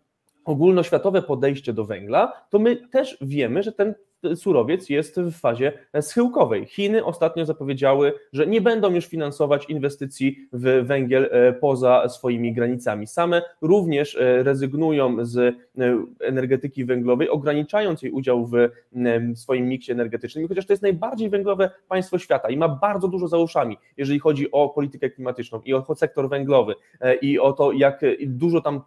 [0.45, 3.95] ogólnoświatowe podejście do węgla, to my też wiemy, że ten
[4.35, 6.65] surowiec jest w fazie schyłkowej.
[6.65, 13.07] Chiny ostatnio zapowiedziały, że nie będą już finansować inwestycji w węgiel e, poza swoimi granicami.
[13.07, 15.53] Same również e, rezygnują z e,
[16.19, 18.69] energetyki węglowej, ograniczając jej udział w
[19.35, 23.37] swoim miksie energetycznym, chociaż to jest najbardziej węglowe państwo świata i ma bardzo dużo za
[23.37, 26.73] uszami, jeżeli chodzi o politykę klimatyczną i o sektor węglowy
[27.21, 28.81] i o to, jak dużo tam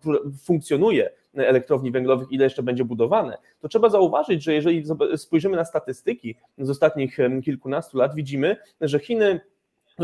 [0.45, 4.85] funkcjonuje elektrowni węglowych, ile jeszcze będzie budowane, to trzeba zauważyć, że jeżeli
[5.17, 9.41] spojrzymy na statystyki z ostatnich kilkunastu lat, widzimy, że Chiny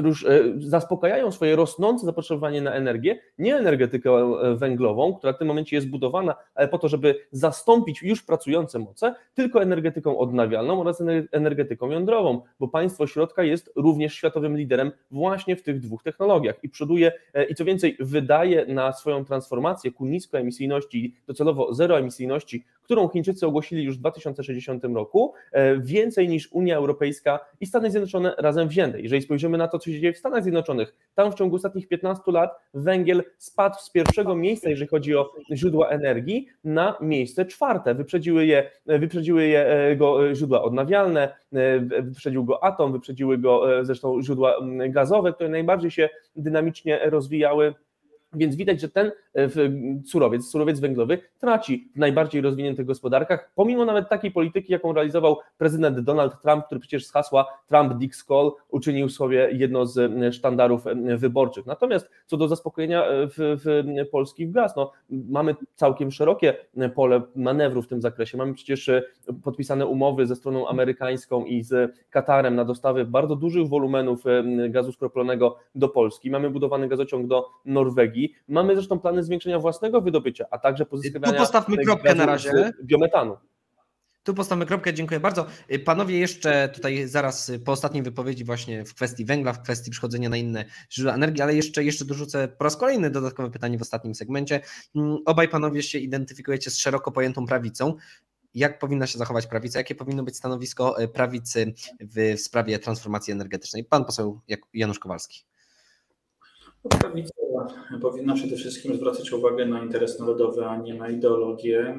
[0.00, 5.48] już e, zaspokajają swoje rosnące zapotrzebowanie na energię, nie energetykę e, węglową, która w tym
[5.48, 6.34] momencie jest budowana,
[6.70, 11.02] po to, żeby zastąpić już pracujące moce, tylko energetyką odnawialną oraz
[11.32, 16.68] energetyką jądrową, bo państwo środka jest również światowym liderem właśnie w tych dwóch technologiach i
[16.68, 23.46] przoduje e, i co więcej wydaje na swoją transformację ku niskoemisyjności, docelowo zeroemisyjności, którą Chińczycy
[23.46, 25.34] ogłosili już w 2060 roku,
[25.78, 29.00] więcej niż Unia Europejska i Stany Zjednoczone razem wzięte.
[29.00, 30.94] Jeżeli spojrzymy na to, co się dzieje w Stanach Zjednoczonych.
[31.14, 35.88] Tam w ciągu ostatnich 15 lat węgiel spadł z pierwszego miejsca, jeżeli chodzi o źródła
[35.88, 37.94] energii, na miejsce czwarte.
[37.94, 43.84] Wyprzedziły je, wyprzedziły je e, go e, źródła odnawialne, e, wyprzedził go atom, wyprzedziły go
[43.84, 44.56] zresztą źródła
[44.88, 47.74] gazowe, które najbardziej się dynamicznie rozwijały
[48.34, 49.31] więc widać, że ten e,
[50.04, 56.00] surowiec, surowiec węglowy traci w najbardziej rozwiniętych gospodarkach, pomimo nawet takiej polityki, jaką realizował prezydent
[56.00, 60.86] Donald Trump, który przecież z hasła Trump Dick Call uczynił sobie jedno z e, sztandarów
[60.86, 61.66] e, wyborczych.
[61.66, 66.54] Natomiast co do zaspokojenia w, w Polski w gaz, no, mamy całkiem szerokie
[66.94, 68.38] pole manewru w tym zakresie.
[68.38, 68.90] Mamy przecież
[69.44, 74.24] podpisane umowy ze stroną amerykańską i z Katarem na dostawy bardzo dużych wolumenów
[74.68, 76.30] gazu skroplonego do Polski.
[76.30, 81.38] Mamy budowany gazociąg do Norwegii Mamy zresztą plany zwiększenia własnego wydobycia, a także pozyskiwania tu
[81.38, 82.72] postawmy kropkę na razie.
[82.84, 83.36] biometanu.
[84.24, 85.46] Tu postawmy kropkę, dziękuję bardzo.
[85.84, 90.36] Panowie, jeszcze tutaj zaraz po ostatniej wypowiedzi właśnie w kwestii węgla, w kwestii przechodzenia na
[90.36, 94.60] inne źródła energii, ale jeszcze, jeszcze dorzucę po raz kolejny dodatkowe pytanie w ostatnim segmencie.
[94.96, 97.94] Mm, obaj panowie się identyfikujecie z szeroko pojętą prawicą.
[98.54, 99.78] Jak powinna się zachować prawica?
[99.78, 103.84] Jakie powinno być stanowisko e, prawicy w, w sprawie transformacji energetycznej?
[103.84, 104.40] Pan poseł
[104.74, 105.44] Janusz Kowalski.
[107.00, 107.41] Prawica
[108.00, 111.98] powinna przede wszystkim zwracać uwagę na interes narodowy, a nie na ideologię.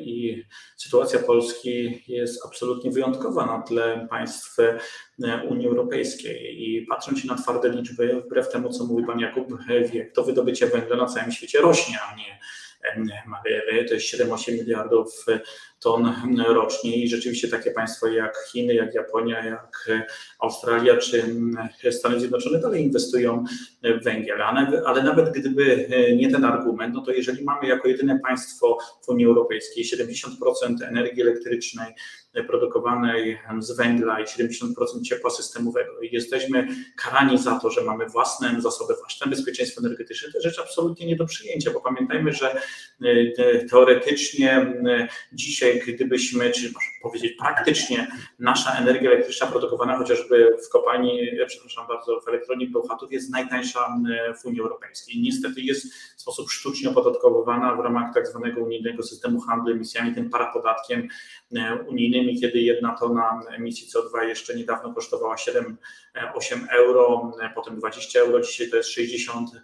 [0.00, 0.42] I
[0.76, 4.56] sytuacja Polski jest absolutnie wyjątkowa na tle państw
[5.50, 6.62] Unii Europejskiej.
[6.62, 9.48] I patrząc na twarde liczby, wbrew temu, co mówi pan Jakub
[9.92, 13.84] Wiek, to wydobycie węgla na całym świecie rośnie, a nie maleje.
[13.84, 15.26] To jest 7-8 miliardów
[15.80, 16.14] ton
[16.48, 19.90] rocznie i rzeczywiście takie państwa jak Chiny, jak Japonia, jak
[20.38, 21.24] Australia czy
[21.92, 23.44] Stany Zjednoczone dalej inwestują
[23.82, 24.42] w węgiel.
[24.86, 29.26] Ale nawet gdyby nie ten argument, no to jeżeli mamy jako jedyne państwo w Unii
[29.26, 31.94] Europejskiej 70% energii elektrycznej
[32.46, 38.60] produkowanej z węgla i 70% ciepła systemowego i jesteśmy karani za to, że mamy własne
[38.60, 42.62] zasoby, własne bezpieczeństwo energetyczne, to rzecz absolutnie nie do przyjęcia, bo pamiętajmy, że
[43.70, 44.72] teoretycznie
[45.32, 48.06] dzisiaj momencie, gdybyśmy, czy można powiedzieć praktycznie,
[48.38, 53.96] nasza energia elektryczna produkowana chociażby w kopalni, przepraszam bardzo, w elektrowni Bełchatów jest najtańsza
[54.42, 55.20] w Unii Europejskiej.
[55.20, 60.30] Niestety jest w sposób sztucznie opodatkowana w ramach tak zwanego unijnego systemu handlu emisjami, tym
[60.30, 61.08] parapodatkiem
[61.86, 65.74] unijnym, kiedy jedna tona emisji CO2 jeszcze niedawno kosztowała 7-8
[66.70, 69.62] euro, potem 20 euro, dzisiaj to jest 60 euro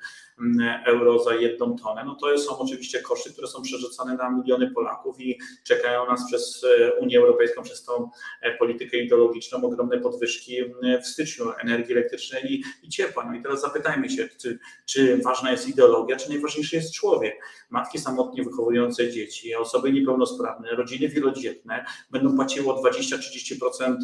[1.24, 5.38] za jedną tonę, no to są oczywiście koszty, które są przerzucane na miliony Polaków i
[5.64, 8.10] czekają nas przez e, Unię Europejską, przez tą
[8.42, 10.56] e, politykę ideologiczną ogromne podwyżki
[11.02, 13.24] w styczniu energii elektrycznej i, i ciepła.
[13.24, 17.34] No i teraz zapytajmy się, czy, czy ważna jest ideologia, czy najważniejszy jest człowiek.
[17.70, 23.94] Matki samotnie wychowujące dzieci, osoby niepełnosprawne, rodziny wielodzietne będą płaciły o 20-30%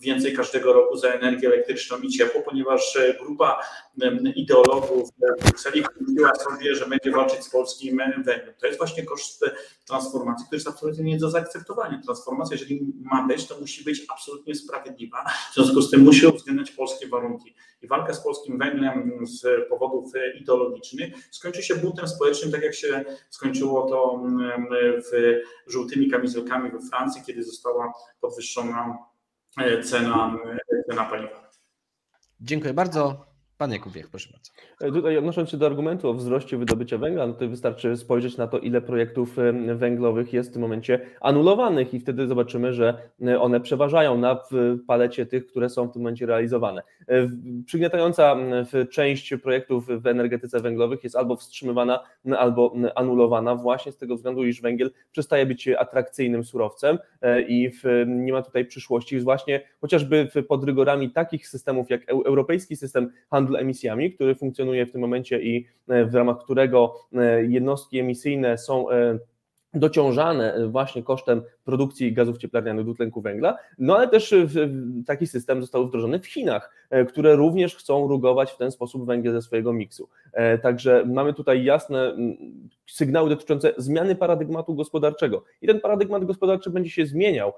[0.00, 3.60] więcej każdego roku za energię elektryczną i ciepło, ponieważ e, grupa
[4.34, 5.10] ideologów
[5.64, 8.40] Brukseli mówiła sobie, że będzie walczyć z polskim węglem.
[8.60, 9.44] To jest właśnie koszt
[9.86, 12.00] transformacji, który jest absolutnie nie do zaakceptowania.
[12.04, 15.24] Transformacja, jeżeli ma być, to musi być absolutnie sprawiedliwa.
[15.50, 17.54] W związku z tym musi uwzględniać polskie warunki.
[17.82, 23.04] I walka z polskim węglem z powodów ideologicznych skończy się buntem społecznym, tak jak się
[23.30, 24.22] skończyło to
[25.02, 28.98] w żółtymi kamizelkami we Francji, kiedy została podwyższona
[29.84, 30.38] cena,
[30.90, 31.50] cena paliwa.
[32.40, 33.33] Dziękuję bardzo.
[33.58, 34.52] Pan Jakub Wiech, proszę bardzo.
[34.80, 38.46] E, tutaj odnosząc się do argumentu o wzroście wydobycia węgla, no to wystarczy spojrzeć na
[38.46, 39.36] to, ile projektów
[39.74, 44.42] węglowych jest w tym momencie anulowanych i wtedy zobaczymy, że e, one przeważają na
[44.86, 46.82] palecie tych, które są w tym momencie realizowane.
[47.08, 47.28] E,
[47.66, 48.36] przygniatająca
[48.90, 52.00] część projektów w energetyce węglowych jest albo wstrzymywana,
[52.38, 56.98] albo anulowana właśnie z tego względu, iż węgiel przestaje być atrakcyjnym surowcem
[57.48, 57.70] i
[58.06, 63.56] nie ma tutaj przyszłości, właśnie chociażby pod rygorami takich systemów jak europejski system handlu handlu
[63.56, 68.90] emisjami, który funkcjonuje w tym momencie i e, w ramach którego e, jednostki emisyjne są
[68.90, 69.18] e,
[69.74, 74.34] dociążane właśnie kosztem produkcji gazów cieplarnianych dwutlenku węgla, no ale też
[75.06, 76.70] taki system został wdrożony w Chinach,
[77.08, 80.08] które również chcą rugować w ten sposób węgiel ze swojego miksu.
[80.62, 82.16] Także mamy tutaj jasne
[82.86, 85.44] sygnały dotyczące zmiany paradygmatu gospodarczego.
[85.62, 87.52] I ten paradygmat gospodarczy będzie się zmieniał.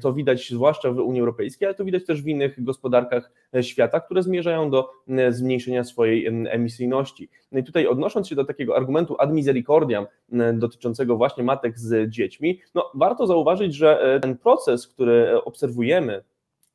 [0.00, 4.00] To widać zwłaszcza w Unii Europejskiej, ale to widać też w innych gospodarkach e, świata,
[4.00, 4.90] które zmierzają do
[5.30, 7.28] zmniejszenia swojej emisyjności.
[7.52, 10.06] No i tutaj odnosząc się do takiego argumentu ad misericordiam
[10.54, 16.22] dotyczącego właśnie matek z dziećmi, no warto zauważyć, że e, ten proces, który e, obserwujemy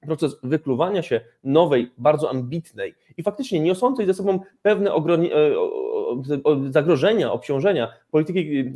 [0.02, 4.92] proces wykluwania się nowej, bardzo ambitnej i faktycznie niosącej ze sobą pewne
[6.70, 8.74] zagrożenia, obciążenia polityki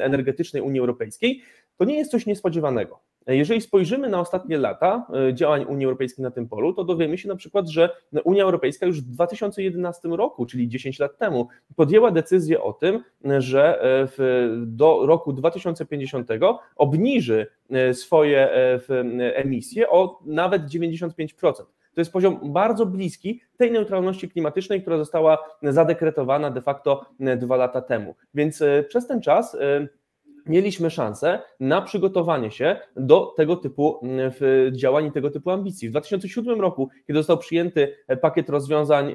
[0.00, 1.42] energetycznej Unii Europejskiej,
[1.76, 3.00] to nie jest coś niespodziewanego.
[3.26, 7.28] Jeżeli spojrzymy na ostatnie lata e, działań Unii Europejskiej na tym polu, to dowiemy się
[7.28, 7.90] na przykład, że
[8.24, 13.04] Unia Europejska już w 2011 roku, czyli 10 lat temu, podjęła decyzję o tym,
[13.38, 14.08] że e,
[14.56, 16.28] do roku 2050
[16.76, 18.50] obniży e, swoje
[19.34, 21.52] emisje o nawet 95%.
[21.94, 27.04] To jest poziom bardzo bliski tej neutralności klimatycznej, która została zadekretowana de facto
[27.36, 28.14] dwa lata temu.
[28.34, 29.56] Więc przez ten czas
[30.46, 34.32] mieliśmy szansę na przygotowanie się do tego typu mm,
[34.72, 35.88] działań i tego typu ambicji.
[35.88, 39.14] W 2007 roku, kiedy został przyjęty pakiet rozwiązań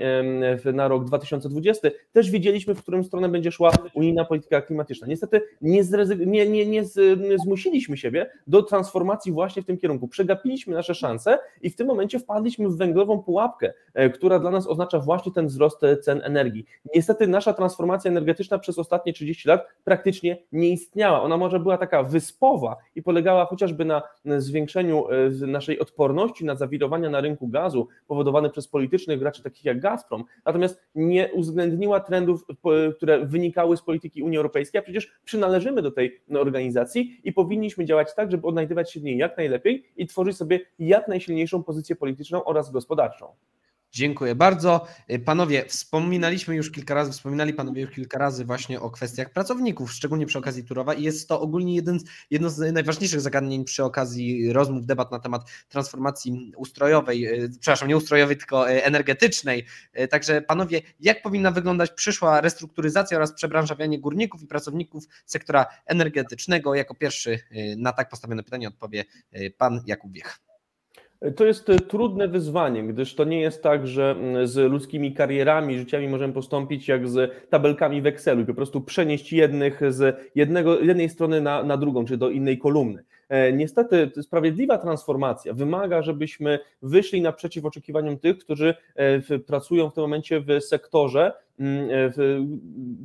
[0.73, 5.07] na rok 2020, też wiedzieliśmy, w którą stronę będzie szła unijna polityka klimatyczna.
[5.07, 5.83] Niestety nie,
[6.25, 6.83] nie, nie, nie
[7.43, 10.07] zmusiliśmy siebie do transformacji właśnie w tym kierunku.
[10.07, 14.67] Przegapiliśmy nasze szanse i w tym momencie wpadliśmy w węglową pułapkę, e, która dla nas
[14.67, 16.65] oznacza właśnie ten wzrost cen energii.
[16.95, 22.03] Niestety nasza transformacja energetyczna przez ostatnie 30 lat praktycznie nie istniała ona może była taka
[22.03, 28.49] wyspowa i polegała chociażby na zwiększeniu e, naszej odporności na zawirowania na rynku gazu powodowane
[28.49, 32.45] przez politycznych graczy takich jak Gazprom, natomiast nie uwzględniła trendów,
[32.95, 38.15] które wynikały z polityki Unii Europejskiej, a przecież przynależymy do tej organizacji i powinniśmy działać
[38.15, 42.43] tak, żeby odnajdywać się w niej jak najlepiej i tworzyć sobie jak najsilniejszą pozycję polityczną
[42.43, 43.27] oraz gospodarczą.
[43.91, 44.87] Dziękuję bardzo.
[45.11, 49.91] Y, panowie, wspominaliśmy już kilka razy, wspominali panowie już kilka razy właśnie o kwestiach pracowników,
[49.91, 54.53] szczególnie przy okazji Turowa i jest to ogólnie jeden, jedno z najważniejszych zagadnień przy okazji
[54.53, 59.65] rozmów, debat na temat transformacji ustrojowej, y, przepraszam, nie ustrojowej, tylko y, energetycznej.
[60.09, 66.75] Także panowie, jak powinna wyglądać przyszła restrukturyzacja oraz przebranżawianie górników i pracowników sektora energetycznego?
[66.75, 67.39] Jako pierwszy
[67.77, 69.05] na tak postawione pytanie odpowie
[69.57, 70.46] pan Jakub Wiech.
[71.35, 75.77] To jest e, trudne wyzwanie, gdyż to nie jest tak, że mm, z ludzkimi karierami,
[75.77, 80.79] życiami możemy postąpić jak z tabelkami w Excelu i po prostu przenieść jednych z jednego,
[80.79, 83.03] jednej strony na, na drugą, czy do innej kolumny.
[83.29, 90.01] E, niestety sprawiedliwa transformacja wymaga, żebyśmy wyszli naprzeciw oczekiwaniom tych, którzy e, pracują w tym
[90.01, 91.33] momencie w sektorze,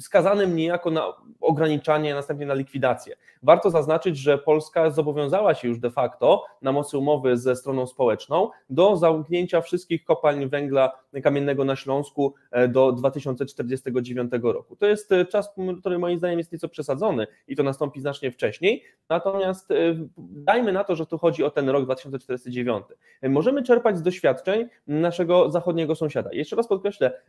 [0.01, 3.17] skazanym niejako na ograniczanie, następnie na likwidację.
[3.43, 8.50] Warto zaznaczyć, że Polska zobowiązała się już de facto na mocy umowy ze stroną społeczną
[8.71, 10.92] do zamknięcia wszystkich kopalń węgla
[11.23, 14.77] kamiennego na Śląsku e, do 2049 roku.
[14.77, 18.83] To jest e, czas, który moim zdaniem jest nieco przesadzony i to nastąpi znacznie wcześniej.
[19.09, 19.75] Natomiast e,
[20.19, 22.85] dajmy na to, że tu chodzi o ten rok 2049.
[23.23, 26.31] Możemy czerpać z doświadczeń naszego zachodniego sąsiada.
[26.33, 27.21] Jeszcze raz podkreślę,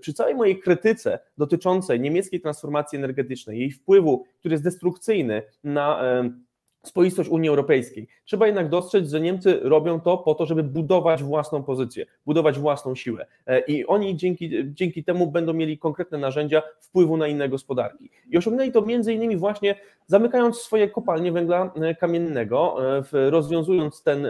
[0.00, 6.02] przy całej mojej krytyce dotyczącej niemieckiej transformacji energetycznej, jej wpływu, który jest destrukcyjny na
[6.88, 8.08] spoistość Unii Europejskiej.
[8.24, 12.94] Trzeba jednak dostrzec, że Niemcy robią to po to, żeby budować własną pozycję, budować własną
[12.94, 18.10] siłę e, i oni dzięki, dzięki temu będą mieli konkretne narzędzia wpływu na inne gospodarki.
[18.30, 19.74] I osiągnęli to między innymi właśnie
[20.06, 22.76] zamykając swoje kopalnie węgla e, kamiennego,
[23.12, 24.26] e, rozwiązując ten,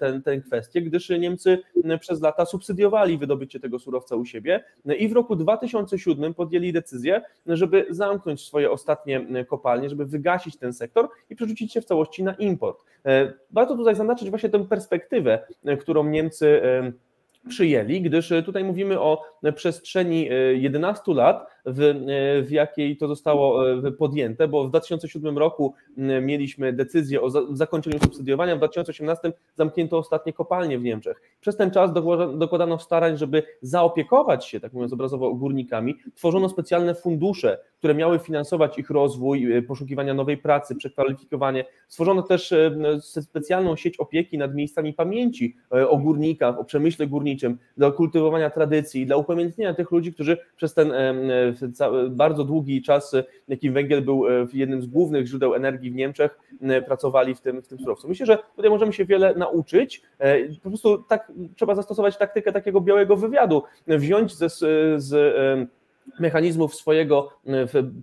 [0.00, 1.58] ten, ten kwestię, gdyż Niemcy
[2.00, 4.64] przez lata subsydiowali wydobycie tego surowca u siebie
[4.98, 11.08] i w roku 2007 podjęli decyzję, żeby zamknąć swoje ostatnie kopalnie, żeby wygasić ten sektor
[11.30, 12.84] i przerzucić się w całość całości na import.
[13.06, 16.92] E, warto tutaj zaznaczyć właśnie tę perspektywę, e, którą Niemcy e,
[17.48, 19.24] przyjęli, gdyż tutaj mówimy o
[19.56, 22.04] przestrzeni 11 lat, w,
[22.46, 23.62] w jakiej to zostało
[23.98, 25.74] podjęte, bo w 2007 roku
[26.22, 31.20] mieliśmy decyzję o zakończeniu subsydiowania, w 2018 zamknięto ostatnie kopalnie w Niemczech.
[31.40, 31.92] Przez ten czas
[32.38, 35.96] dokładano starań, żeby zaopiekować się, tak mówiąc obrazowo, górnikami.
[36.14, 41.64] Tworzono specjalne fundusze, które miały finansować ich rozwój, poszukiwania nowej pracy, przekwalifikowanie.
[41.88, 42.54] Stworzono też
[43.00, 49.16] specjalną sieć opieki nad miejscami pamięci o górnikach, o przemyśle górniczym, dla kultywowania tradycji, dla
[49.16, 50.92] upamiętnienia tych ludzi, którzy przez ten
[52.10, 53.16] bardzo długi czas,
[53.48, 56.38] jaki węgiel był jednym z głównych źródeł energii w Niemczech,
[56.86, 58.08] pracowali w tym, w tym surowcu.
[58.08, 60.02] Myślę, że tutaj możemy się wiele nauczyć.
[60.62, 64.48] Po prostu tak trzeba zastosować taktykę takiego białego wywiadu, wziąć ze,
[64.96, 65.70] z
[66.20, 67.30] mechanizmów swojego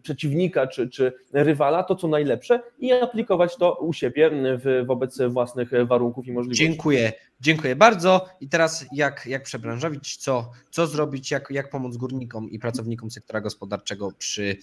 [0.02, 5.72] przeciwnika czy, czy rywala to, co najlepsze i aplikować to u siebie w, wobec własnych
[5.86, 6.64] warunków i możliwości.
[6.66, 8.26] Dziękuję, dziękuję bardzo.
[8.42, 13.42] I teraz jak, jak przebranżowić, co, co zrobić, jak, jak pomóc górnikom i pracownikom sektora
[13.42, 14.56] gospodarczego przy,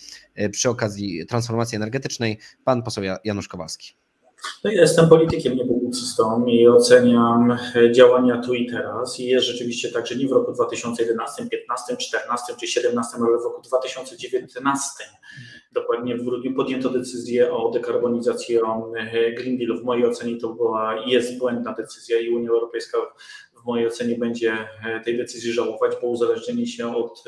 [0.53, 2.39] przy okazji transformacji energetycznej?
[2.65, 3.93] Pan poseł Janusz Kowalski.
[4.65, 7.59] No ja jestem politykiem, nie publicystą i oceniam
[7.93, 9.21] działania tu i teraz.
[9.21, 13.45] I jest rzeczywiście tak, że nie w roku 2011, 15, 14 czy 2017, ale w
[13.45, 14.89] roku 2019,
[15.73, 18.93] dokładnie w grudniu, podjęto decyzję o dekarbonizacji o
[19.37, 19.79] Green Dealu.
[19.79, 22.99] W mojej ocenie to była jest błędna decyzja i Unia Europejska
[23.63, 24.69] w mojej ocenie będzie
[25.05, 27.25] tej decyzji żałować, bo uzależnienie się od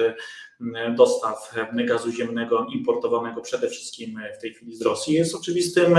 [0.96, 5.94] dostaw gazu ziemnego importowanego przede wszystkim w tej chwili z Rosji jest oczywistym,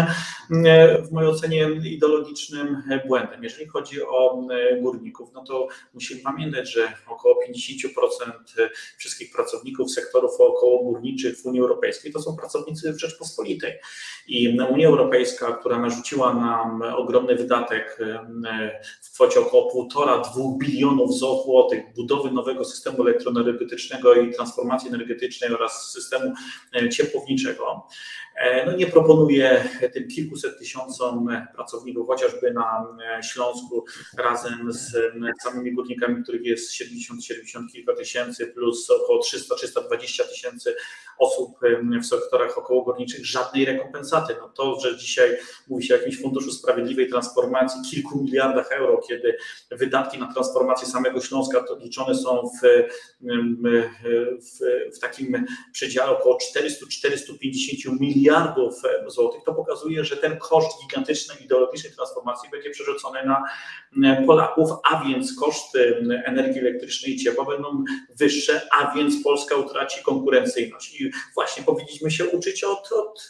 [1.08, 3.44] w mojej ocenie, ideologicznym błędem.
[3.44, 4.48] Jeżeli chodzi o
[4.82, 12.14] górników, no to musimy pamiętać, że około 50% wszystkich pracowników sektorów okołogórniczych w Unii Europejskiej
[12.14, 13.74] to są pracownicy w Rzeczpospolitej.
[14.28, 18.00] I Unia Europejska, która narzuciła nam ogromny wydatek
[19.02, 26.34] w kwocie około 1,5-2 bilionów złotych budowy nowego systemu elektroenergetycznego i transformacji energetycznej oraz systemu
[26.76, 27.88] e, ciepłowniczego.
[28.36, 33.86] E, no nie proponuje tym kilkuset tysiącom pracowników, chociażby na e, Śląsku,
[34.18, 34.98] razem z
[35.44, 40.76] samymi górnikami, których jest 70-70 kilka tysięcy, plus około 300-320 tysięcy
[41.18, 41.52] osób
[42.02, 44.36] w sektorach okołogórniczych, żadnej rekompensaty.
[44.42, 49.38] No to, że dzisiaj mówi się o jakimś funduszu sprawiedliwej transformacji, kilku miliardach euro, kiedy
[49.72, 52.88] wydatki na transformację samego Śląska to liczone są w,
[54.40, 54.60] w,
[54.96, 62.50] w takim przedziale około 400-450 miliardów złotych, to pokazuje, że ten koszt gigantycznej ideologicznej transformacji
[62.50, 63.44] będzie przerzucony na
[64.26, 67.84] Polaków, a więc koszty energii elektrycznej i ciepła będą
[68.20, 71.02] wyższe, a więc Polska utraci konkurencyjność.
[71.02, 73.30] I właśnie powinniśmy się uczyć od, od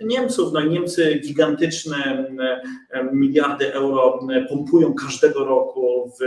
[0.00, 0.52] Niemców.
[0.52, 2.26] No Niemcy gigantyczne
[3.12, 6.22] miliardy euro pompują każdego roku w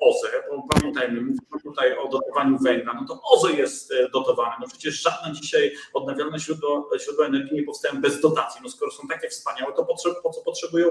[0.00, 0.28] OZE,
[0.74, 4.54] pamiętajmy, mówimy tutaj o dotowaniu węgla, no to OZE jest dotowane.
[4.60, 8.60] No przecież żadne dzisiaj odnawialne źródła energii nie powstają bez dotacji.
[8.64, 9.84] No skoro są takie wspaniałe, to
[10.22, 10.88] po co potrzebują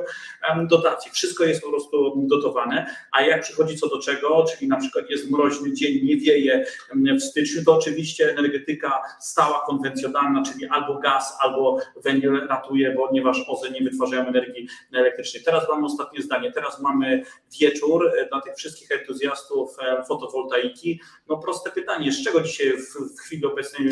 [0.69, 1.11] dotacji?
[1.11, 5.31] Wszystko jest po prostu dotowane, a jak przychodzi co do czego, czyli na przykład jest
[5.31, 11.77] mroźny dzień, nie wieje w styczniu, to oczywiście energetyka stała, konwencjonalna, czyli albo gaz, albo
[12.03, 15.43] węgiel ratuje, ponieważ OZE nie wytwarzają energii elektrycznej.
[15.43, 17.23] Teraz mamy ostatnie zdanie, teraz mamy
[17.59, 21.01] wieczór e, dla tych wszystkich entuzjastów fotowoltaiki.
[21.27, 23.89] No proste pytanie, z czego dzisiaj w, chwili obecnej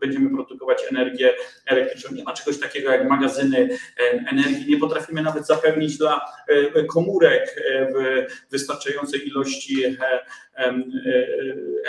[0.00, 1.34] będziemy produkować energię
[1.66, 1.95] elektryczną?
[2.12, 3.68] Nie ma czegoś takiego jak magazyny
[3.98, 6.20] e, energii, nie potrafimy nawet zapewnić dla
[6.88, 7.62] komórek
[7.94, 9.84] w wystarczającej ilości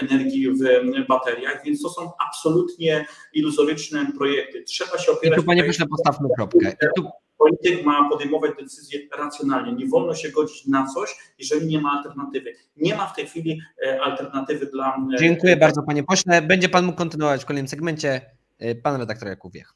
[0.01, 4.63] energii w bateriach, więc to są absolutnie iluzoryczne projekty.
[4.63, 5.37] Trzeba się opierać...
[5.37, 6.75] I tu panie pośle postawmy kropkę.
[7.37, 9.73] Polityk ma podejmować decyzje racjonalnie.
[9.73, 12.53] Nie wolno się godzić na coś, jeżeli nie ma alternatywy.
[12.77, 14.97] Nie ma w tej chwili e, alternatywy dla.
[15.13, 16.41] E, Dziękuję bardzo, panie pośle.
[16.41, 18.21] Będzie pan mógł kontynuować w kolejnym segmencie.
[18.59, 19.73] E, pan redaktor Jakub Wiech.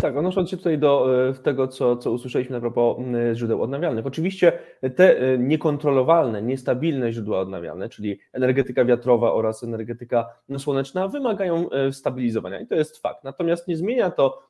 [0.00, 1.08] Tak, odnosząc się tutaj do
[1.42, 2.96] tego, co, co usłyszeliśmy na propos
[3.34, 4.06] źródeł odnawialnych.
[4.06, 4.52] Oczywiście
[4.96, 12.74] te niekontrolowalne, niestabilne źródła odnawialne, czyli energetyka wiatrowa oraz energetyka słoneczna, wymagają stabilizowania i to
[12.74, 13.24] jest fakt.
[13.24, 14.42] Natomiast nie zmienia to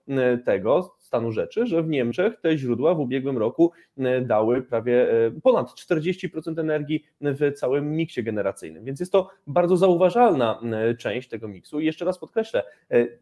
[0.44, 5.30] tego, stanu rzeczy, że w Niemczech te źródła w ubiegłym roku e, dały prawie e,
[5.42, 11.48] ponad 40% energii w całym miksie generacyjnym, więc jest to bardzo zauważalna e, część tego
[11.48, 11.80] miksu.
[11.80, 12.62] I jeszcze raz podkreślę,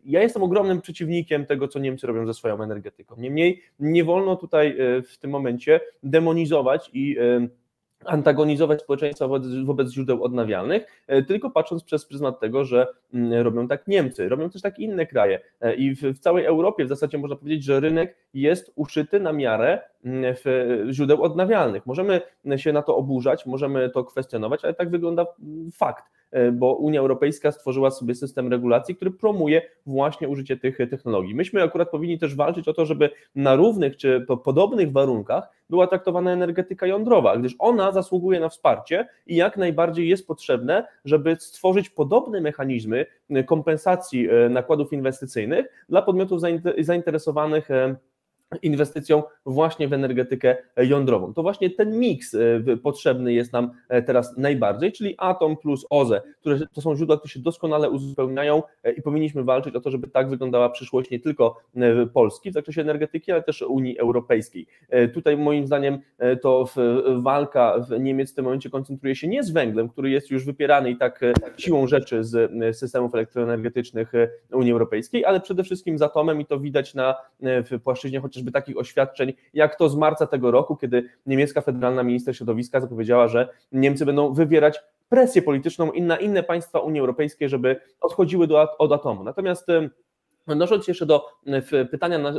[0.04, 3.14] ja jestem ogromnym przeciwnikiem tego, co Niemcy robią ze swoją energetyką.
[3.18, 4.76] Niemniej nie wolno tutaj
[5.06, 7.16] w tym momencie demonizować i
[8.04, 9.28] antagonizować społeczeństwa
[9.64, 14.50] wobec, źródeł odnawialnych, e, tylko patrząc przez pryzmat tego, że mm, robią tak Niemcy, robią
[14.50, 17.80] też tak inne kraje e, i w, w całej Europie w zasadzie można powiedzieć, że
[17.80, 20.34] rynek jest uszyty na miarę mm,
[20.90, 21.86] źródeł odnawialnych.
[21.86, 22.20] Możemy
[22.56, 26.04] się na to oburzać, możemy to kwestionować, ale tak wygląda mm, fakt.
[26.30, 31.34] E, bo Unia Europejska stworzyła sobie system regulacji, który promuje właśnie użycie tych technologii.
[31.34, 36.32] Myśmy akurat powinni też walczyć o to, żeby na równych czy podobnych warunkach była traktowana
[36.32, 42.40] energetyka jądrowa, gdyż ona zasługuje na wsparcie i jak najbardziej jest potrzebne, żeby stworzyć podobne
[42.40, 43.06] mechanizmy
[43.46, 46.40] kompensacji e, nakładów inwestycyjnych dla podmiotów
[46.78, 47.96] zainteresowanych e,
[48.62, 51.34] inwestycją właśnie w energetykę jądrową.
[51.34, 56.22] To właśnie ten miks e, potrzebny jest nam e, teraz najbardziej, czyli atom plus OZE,
[56.40, 60.08] które to są źródła, które się doskonale uzupełniają e, i powinniśmy walczyć o to, żeby
[60.08, 61.60] tak wyglądała przyszłość nie tylko
[62.12, 64.66] Polski w zakresie energetyki, ale też Unii Europejskiej.
[65.14, 65.98] Tutaj moim zdaniem
[66.42, 66.64] to
[67.16, 70.90] walka w Niemiec w tym momencie koncentruje się nie z węglem, który jest już wypierany
[70.90, 71.20] i tak
[71.56, 74.12] siłą rzeczy z systemów elektroenergetycznych
[74.52, 78.52] Unii Europejskiej, ale przede wszystkim z atomem i to widać na w płaszczyźnie chociaż chociażby
[78.52, 83.48] takich oświadczeń, jak to z marca tego roku, kiedy niemiecka federalna minister środowiska zapowiedziała, że
[83.72, 89.24] Niemcy będą wywierać presję polityczną na inne państwa Unii Europejskiej, żeby odchodziły do, od atomu.
[89.24, 89.66] Natomiast
[90.52, 92.32] Odnosząc się jeszcze do e, pytania e,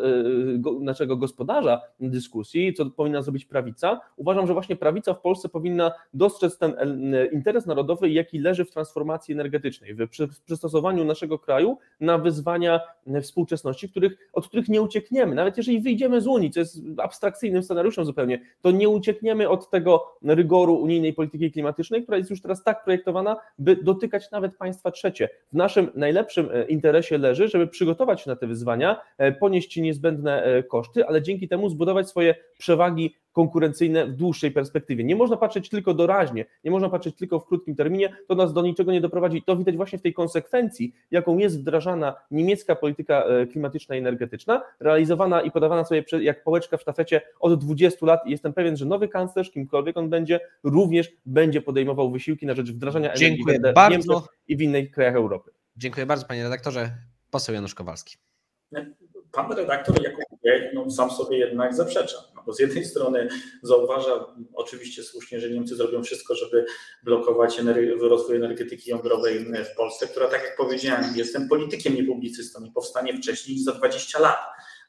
[0.79, 6.57] naszego gospodarza dyskusji, co powinna zrobić prawica, uważam, że właśnie prawica w Polsce powinna dostrzec
[6.57, 6.73] ten
[7.15, 10.09] e, interes narodowy, jaki leży w transformacji energetycznej, w
[10.45, 12.79] przystosowaniu naszego kraju na wyzwania
[13.21, 15.35] współczesności, których, od których nie uciekniemy.
[15.35, 20.17] Nawet jeżeli wyjdziemy z Unii, co jest abstrakcyjnym scenariuszem zupełnie, to nie uciekniemy od tego
[20.23, 25.29] rygoru unijnej polityki klimatycznej, która jest już teraz tak projektowana, by dotykać nawet państwa trzecie.
[25.53, 30.43] W naszym najlepszym interesie leży, żeby przygotować przygotować się na te wyzwania, e, ponieść niezbędne
[30.43, 35.03] e, koszty, ale dzięki temu zbudować swoje przewagi konkurencyjne w dłuższej perspektywie.
[35.03, 38.61] Nie można patrzeć tylko doraźnie, nie można patrzeć tylko w krótkim terminie, to nas do
[38.61, 39.43] niczego nie doprowadzi.
[39.43, 44.61] To widać właśnie w tej konsekwencji, jaką jest wdrażana niemiecka polityka e, klimatyczna i energetyczna,
[44.79, 48.85] realizowana i podawana sobie jak pałeczka w sztafecie od 20 lat i jestem pewien, że
[48.85, 53.91] nowy kanclerz, kimkolwiek on będzie, również będzie podejmował wysiłki na rzecz wdrażania Dziękuję energii w
[53.91, 55.51] Niemczech i w innych krajach Europy.
[55.77, 57.10] Dziękuję bardzo panie redaktorze.
[57.31, 58.17] Poseł Janusz Kowalski.
[59.31, 60.31] Pan redaktor Jakub
[60.73, 63.27] no, sam sobie jednak zaprzecza, no, bo z jednej strony
[63.63, 66.65] zauważa oczywiście słusznie, że Niemcy zrobią wszystko, żeby
[67.03, 67.59] blokować
[67.99, 73.17] rozwój energetyki jądrowej w Polsce, która tak jak powiedziałem, jestem politykiem, nie publicystą i powstanie
[73.17, 74.39] wcześniej niż za 20 lat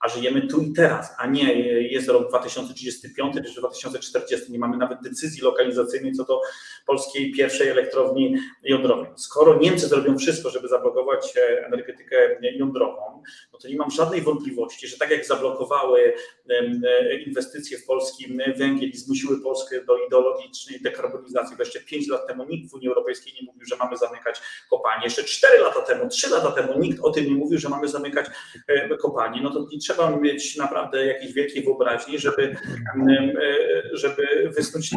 [0.03, 4.53] a żyjemy tu i teraz, a nie jest rok 2035 czy 2040.
[4.53, 6.41] Nie mamy nawet decyzji lokalizacyjnej co do
[6.87, 9.07] polskiej pierwszej elektrowni jądrowej.
[9.17, 13.23] Skoro Niemcy zrobią wszystko, żeby zablokować e, energetykę jądrową,
[13.53, 16.15] no to nie mam żadnej wątpliwości, że tak jak zablokowały
[16.51, 22.45] e, inwestycje w polski węgiel i zmusiły Polskę do ideologicznej dekarbonizacji, jeszcze 5 lat temu
[22.45, 24.41] nikt w Unii Europejskiej nie mówił, że mamy zamykać
[24.71, 25.05] kopalnie.
[25.05, 28.27] Jeszcze 4 lata temu, 3 lata temu nikt o tym nie mówił, że mamy zamykać
[28.69, 29.43] e, kopalnie.
[29.43, 32.57] No to nie trzeba mieć naprawdę jakiejś wielkiej wyobraźni, żeby,
[33.93, 34.97] żeby wysnuć te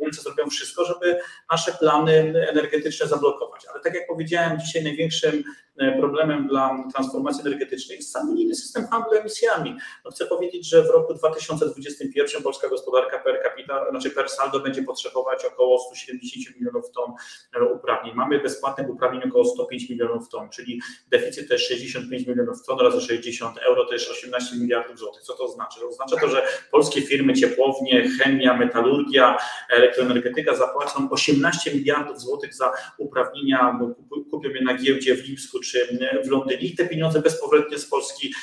[0.00, 1.20] Niemcy zrobią wszystko, żeby
[1.50, 3.62] nasze plany energetyczne zablokować.
[3.72, 5.65] Ale tak jak powiedziałem, dzisiaj największym E,
[6.00, 9.76] problemem dla transformacji energetycznej jest sam unijny system handlu emisjami.
[10.04, 14.82] No chcę powiedzieć, że w roku 2021 polska gospodarka per capita, znaczy per saldo będzie
[14.82, 17.12] potrzebować około 170 milionów ton
[17.56, 18.14] e, uprawnień.
[18.14, 23.00] Mamy bezpłatnych uprawnień około 105 milionów ton, czyli deficyt to jest 65 milionów ton razy
[23.00, 25.22] 60 euro to jest 18 miliardów złotych.
[25.22, 25.80] Co to oznacza?
[25.88, 29.36] Oznacza to, że polskie firmy, ciepłownie, chemia, metalurgia,
[29.70, 33.94] elektroenergetyka zapłacą 18 miliardów złotych za uprawnienia, bo
[34.30, 38.34] kupią je na giełdzie w Lipsku przy, w Londynie i te pieniądze bezpowrotnie z Polski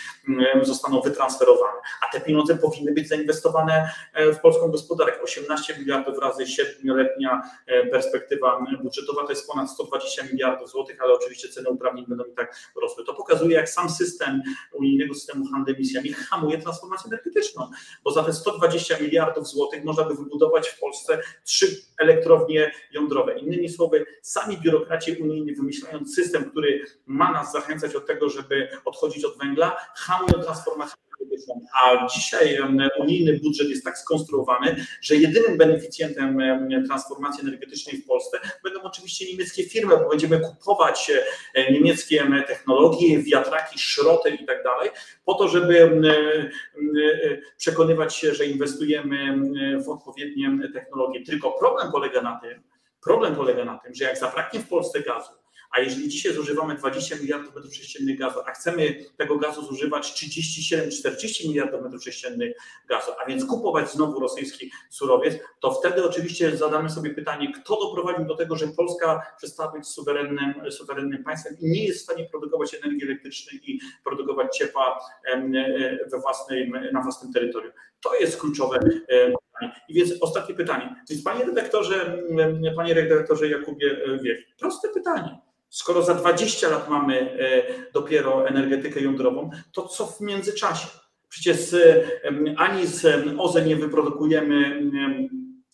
[0.61, 1.79] zostaną wytransferowane.
[2.01, 5.21] A te pieniądze powinny być zainwestowane w polską gospodarkę.
[5.21, 7.41] 18 miliardów razy 7-letnia
[7.91, 12.55] perspektywa budżetowa to jest ponad 120 miliardów złotych, ale oczywiście ceny uprawnień będą i tak
[12.81, 13.05] rosły.
[13.05, 14.41] To pokazuje, jak sam system
[14.73, 17.69] unijnego systemu handlu emisjami hamuje transformację energetyczną,
[18.03, 21.67] bo za te 120 miliardów złotych można by wybudować w Polsce trzy
[21.97, 23.39] elektrownie jądrowe.
[23.39, 29.25] Innymi słowy, sami biurokraci unijni wymyślając system, który ma nas zachęcać od tego, żeby odchodzić
[29.25, 31.03] od węgla, hamują transformację
[31.73, 32.59] a dzisiaj
[32.99, 36.37] unijny budżet jest tak skonstruowany, że jedynym beneficjentem
[36.87, 41.11] transformacji energetycznej w Polsce będą oczywiście niemieckie firmy, bo będziemy kupować
[41.53, 44.89] e, niemieckie technologie, wiatraki, szroty i tak dalej,
[45.25, 45.91] po to, żeby e,
[47.57, 49.37] przekonywać się, że inwestujemy
[49.85, 51.25] w odpowiednie technologie.
[51.25, 52.63] Tylko problem polega na tym,
[53.03, 55.42] problem polega na tym, że jak zabraknie w Polsce gazu,
[55.73, 61.47] a jeżeli dzisiaj zużywamy 20 miliardów metrów sześciennych gazu, a chcemy tego gazu zużywać 37-40
[61.47, 62.57] miliardów metrów sześciennych
[62.89, 68.25] gazu, a więc kupować znowu rosyjski surowiec, to wtedy oczywiście zadamy sobie pytanie, kto doprowadził
[68.25, 72.73] do tego, że Polska przestała być suwerennym, suwerennym państwem i nie jest w stanie produkować
[72.73, 74.99] energii elektrycznej i produkować ciepła
[76.11, 77.73] we własnym, na własnym terytorium.
[78.01, 79.81] To jest kluczowe pytanie.
[79.89, 80.95] I więc ostatnie pytanie.
[81.09, 82.23] Więc panie redaktorze,
[82.75, 85.37] panie redaktorze Jakubie Wiech, proste pytanie.
[85.73, 87.63] Skoro za 20 lat mamy e,
[87.93, 90.87] dopiero energetykę jądrową, to co w międzyczasie?
[91.29, 92.03] Przecież e,
[92.57, 93.05] ani z
[93.37, 94.81] OZE nie wyprodukujemy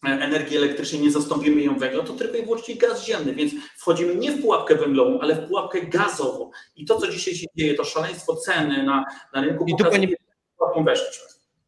[0.04, 4.32] energii elektrycznej, nie zastąpimy ją węglem, to tylko i wyłącznie gaz ziemny, więc wchodzimy nie
[4.32, 6.52] w pułapkę węglową, ale w pułapkę gazową.
[6.76, 10.08] I to, co dzisiaj się dzieje, to szaleństwo ceny na, na rynku, I tu, panie,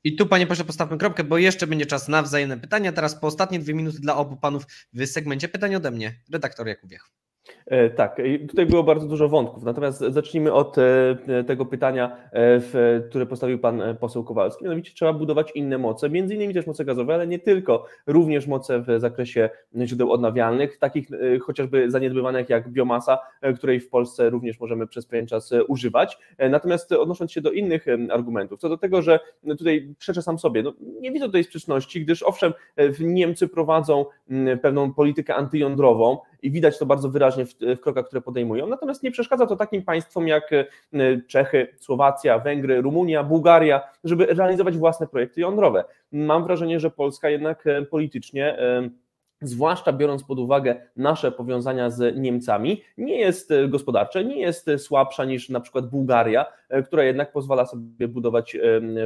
[0.04, 2.92] I tu, panie proszę, postawmy kropkę, bo jeszcze będzie czas na wzajemne pytania.
[2.92, 4.64] Teraz po ostatnie dwie minuty dla obu panów
[4.94, 7.21] w segmencie pytań ode mnie, redaktor Jakubiech.
[7.66, 13.26] E, tak, tutaj było bardzo dużo wątków, natomiast zacznijmy od e, tego pytania, e, które
[13.26, 14.64] postawił pan poseł Kowalski.
[14.64, 18.80] Mianowicie trzeba budować inne moce, między innymi też moce gazowe, ale nie tylko, również moce
[18.80, 19.50] w zakresie
[19.86, 21.10] źródeł odnawialnych, takich
[21.42, 23.20] chociażby zaniedbywanych jak biomasa,
[23.56, 26.18] której w Polsce również możemy przez pewien czas używać.
[26.50, 29.20] Natomiast odnosząc się do innych argumentów, co do tego, że
[29.58, 32.54] tutaj przeczę sam sobie, no nie widzę tutaj sprzeczności, gdyż owszem,
[33.00, 34.06] Niemcy prowadzą
[34.62, 38.68] pewną politykę antyjądrową i widać to bardzo wyraźnie w, w krokach, które podejmują.
[38.68, 40.66] Natomiast nie przeszkadza to takim państwom jak e,
[41.28, 45.84] Czechy, Słowacja, Węgry, Rumunia, Bułgaria, żeby realizować własne projekty jądrowe.
[46.12, 48.90] Mam wrażenie, że Polska jednak e, politycznie e,
[49.42, 55.50] zwłaszcza biorąc pod uwagę nasze powiązania z Niemcami, nie jest gospodarcze, nie jest słabsza niż
[55.50, 56.46] na przykład Bułgaria,
[56.86, 58.58] która jednak pozwala sobie budować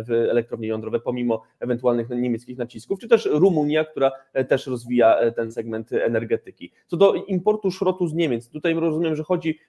[0.09, 4.11] elektrownie jądrowe pomimo ewentualnych niemieckich nacisków, czy też Rumunia, która
[4.47, 6.71] też rozwija ten segment energetyki.
[6.87, 9.59] Co do importu szrotu z Niemiec, tutaj rozumiem, że chodzi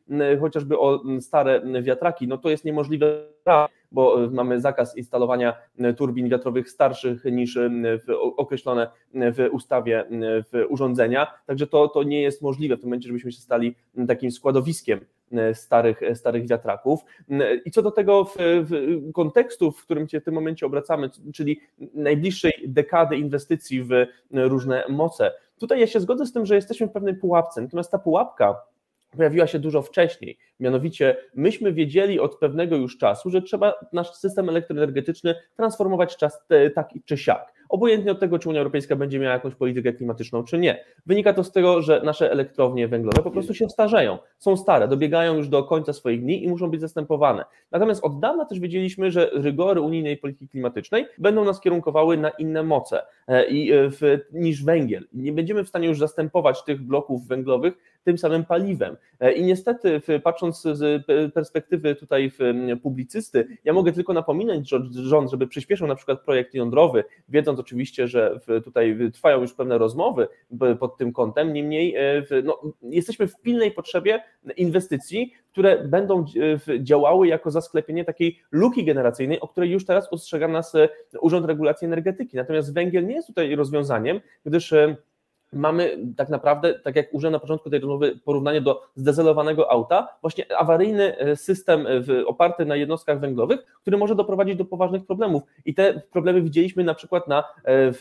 [0.40, 3.22] chociażby o stare wiatraki, no to jest niemożliwe
[3.92, 5.56] bo mamy zakaz instalowania
[5.96, 7.58] turbin wiatrowych starszych niż
[8.36, 10.04] określone w ustawie
[10.52, 13.74] w urządzenia, także to, to nie jest możliwe w tym momencie, żebyśmy się stali
[14.08, 15.00] takim składowiskiem
[15.52, 17.00] starych, starych wiatraków.
[17.64, 21.60] I co do tego w, w kontekstu, w którym się w tym momencie obracamy, czyli
[21.94, 23.90] najbliższej dekady inwestycji w
[24.30, 27.98] różne moce, tutaj ja się zgodzę z tym, że jesteśmy w pewnej pułapce, natomiast ta
[27.98, 28.56] pułapka
[29.16, 30.38] pojawiła się dużo wcześniej.
[30.60, 36.88] Mianowicie myśmy wiedzieli od pewnego już czasu, że trzeba nasz system elektroenergetyczny transformować czas tak
[37.04, 40.84] czy siak obojętnie od tego, czy Unia Europejska będzie miała jakąś politykę klimatyczną, czy nie.
[41.06, 45.36] Wynika to z tego, że nasze elektrownie węglowe po prostu się starzeją, są stare, dobiegają
[45.36, 47.44] już do końca swoich dni i muszą być zastępowane.
[47.70, 52.62] Natomiast od dawna też wiedzieliśmy, że rygory unijnej polityki klimatycznej będą nas kierunkowały na inne
[52.62, 53.90] moce e, i e,
[54.32, 55.04] niż węgiel.
[55.12, 57.74] Nie będziemy w stanie już zastępować tych bloków węglowych
[58.06, 58.96] tym samym paliwem.
[59.20, 62.32] E, I niestety, patrząc z perspektywy tutaj
[62.82, 68.40] publicysty, ja mogę tylko napominać rząd, żeby przyspieszył na przykład projekt jądrowy, wiedząc, oczywiście, że
[68.64, 70.28] tutaj trwają już pewne rozmowy
[70.80, 74.22] pod tym kątem, niemniej e, no, jesteśmy w pilnej potrzebie
[74.56, 76.24] inwestycji, które będą
[76.68, 80.72] e, działały jako zasklepienie takiej luki generacyjnej, o której już teraz ostrzega nas
[81.20, 82.36] Urząd Regulacji Energetyki.
[82.36, 84.74] Natomiast węgiel nie jest tutaj rozwiązaniem, gdyż
[85.52, 90.58] mamy tak naprawdę, tak jak użyłem na początku tej rozmowy, porównanie do zdezelowanego auta, właśnie
[90.58, 95.42] awaryjny e, system e, oparty na jednostkach węglowych, który może doprowadzić do poważnych problemów.
[95.64, 97.44] I te problemy widzieliśmy na przykład na, e,
[97.92, 97.98] w,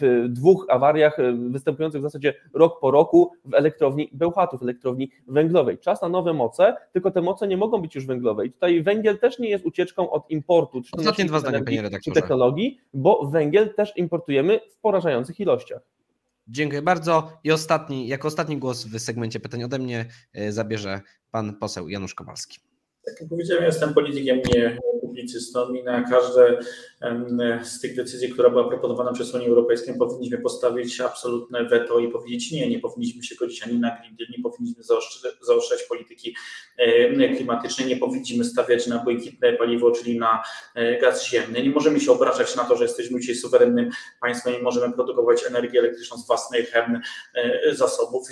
[0.00, 1.16] w dwóch awariach
[1.48, 5.78] występujących w zasadzie rok po roku w elektrowni Bełchatów, elektrowni węglowej.
[5.78, 8.46] Czas na nowe moce, tylko te moce nie mogą być już węglowe.
[8.46, 12.20] I tutaj węgiel też nie jest ucieczką od importu, Ostatnie dwa zdania, panie redaktorze.
[12.20, 15.82] technologii, bo węgiel też importujemy w porażających ilościach.
[16.48, 17.38] Dziękuję bardzo.
[17.44, 20.06] I ostatni, jako ostatni głos w segmencie pytań ode mnie
[20.48, 22.60] zabierze pan poseł Janusz Kowalski.
[23.04, 24.78] Tak jak powiedziałem, jestem politykiem, nie
[25.12, 26.58] publicystą i na każde
[27.62, 32.52] z tych decyzji, która była proponowana przez Unię Europejską, powinniśmy postawić absolutne weto i powiedzieć
[32.52, 34.82] nie, nie powinniśmy się godzić ani na Green nie powinniśmy
[35.42, 36.36] zaostrzać polityki
[37.36, 40.42] klimatycznej, nie powinniśmy stawiać na błękitne paliwo, czyli na
[40.74, 41.62] e, gaz ziemny.
[41.62, 43.90] Nie możemy się obrażać na to, że jesteśmy dzisiaj suwerennym
[44.20, 48.28] państwem i możemy produkować energię elektryczną z własnych e, zasobów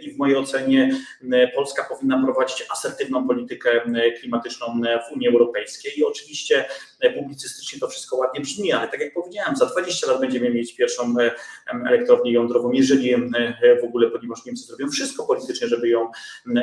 [0.00, 0.98] i w mojej ocenie
[1.54, 3.80] Polska powinna prowadzić asertywną politykę
[4.20, 4.66] klimatyczną
[5.08, 6.64] w Unii Europejskiej i oczywiście
[7.14, 11.14] publicystycznie to wszystko ładnie brzmi, ale tak jak powiedziałem, za 20 lat będziemy mieć pierwszą
[11.88, 13.14] elektrownię jądrową, jeżeli
[13.80, 16.10] w ogóle, ponieważ Niemcy zrobią wszystko politycznie, żeby ją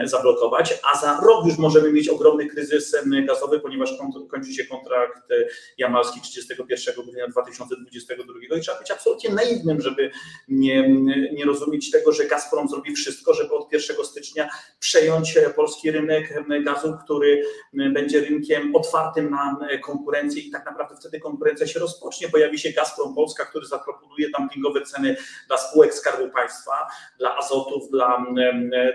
[0.03, 2.95] zablokować, a za rok już możemy mieć ogromny kryzys
[3.27, 3.93] gazowy, ponieważ
[4.31, 5.29] kończy się kontrakt
[5.77, 10.11] jamalski 31 grudnia 2022 i trzeba być absolutnie naiwnym, żeby
[10.47, 10.89] nie,
[11.33, 16.97] nie rozumieć tego, że Gazprom zrobi wszystko, żeby od 1 stycznia przejąć polski rynek gazu,
[17.05, 22.29] który będzie rynkiem otwartym na konkurencję i tak naprawdę wtedy konkurencja się rozpocznie.
[22.29, 25.15] Pojawi się Gazprom Polska, który zaproponuje dumpingowe ceny
[25.47, 26.71] dla spółek Skarbu Państwa,
[27.19, 28.25] dla Azotów, dla,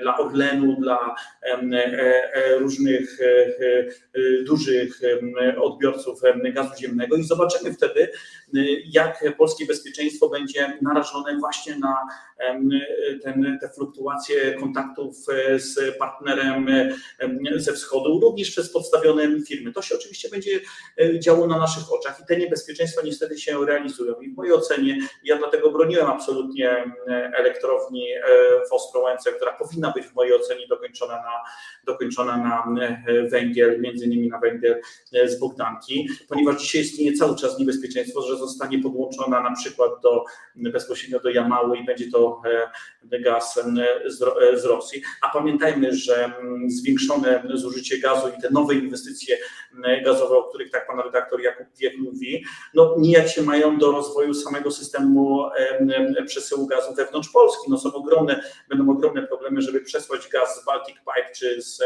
[0.03, 5.01] dla Orlenu, dla e, e, różnych e, dużych
[5.61, 6.21] odbiorców
[6.55, 8.13] gazu ziemnego i zobaczymy wtedy,
[8.85, 11.97] jak polskie bezpieczeństwo będzie narażone właśnie na
[13.23, 15.17] ten, te fluktuacje kontaktów
[15.57, 16.67] z partnerem
[17.57, 19.73] ze wschodu, również przez podstawione firmy.
[19.73, 20.61] To się oczywiście będzie
[21.19, 24.21] działo na naszych oczach i te niebezpieczeństwa niestety się realizują.
[24.21, 26.85] I w mojej ocenie, ja dlatego broniłem absolutnie
[27.35, 28.21] elektrowni e,
[28.71, 31.43] w Ostrołęce, która powinna być w mojej ocenie dokończona na,
[31.85, 32.83] dokończona na
[33.31, 34.81] węgiel, między innymi na węgiel
[35.13, 40.25] e, z Bogdanki, ponieważ dzisiaj istnieje cały czas niebezpieczeństwo, że zostanie podłączona na przykład do,
[40.57, 42.43] bezpośrednio do Jamały i będzie to
[43.13, 43.61] e, gaz
[44.07, 44.19] z,
[44.61, 45.03] z Rosji.
[45.23, 49.37] A pamiętajmy, że mm, zwiększone zużycie gazu i te nowe inwestycje
[50.05, 54.35] gazowe, o których tak pan redaktor Jakub Wiek mówi, no nijak się mają do rozwoju
[54.35, 55.51] samego systemu
[56.27, 57.71] przesyłu gazu wewnątrz Polski.
[57.71, 61.83] No są ogromne, będą ogromne problemy, żeby przesłać gaz z Baltic Pipe czy z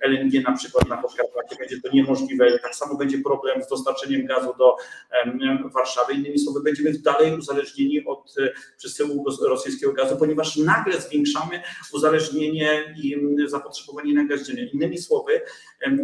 [0.00, 1.56] LNG na przykład na Podkarpacie.
[1.58, 2.58] Będzie to niemożliwe.
[2.58, 4.76] Tak samo będzie problem z dostarczeniem gazu do
[5.74, 5.95] Warszawy.
[6.14, 13.16] Innymi słowy, będziemy dalej uzależnieni od e, przesyłu rosyjskiego gazu, ponieważ nagle zwiększamy uzależnienie i
[13.46, 14.66] zapotrzebowanie na gaz ziemny.
[14.66, 15.40] Innymi słowy,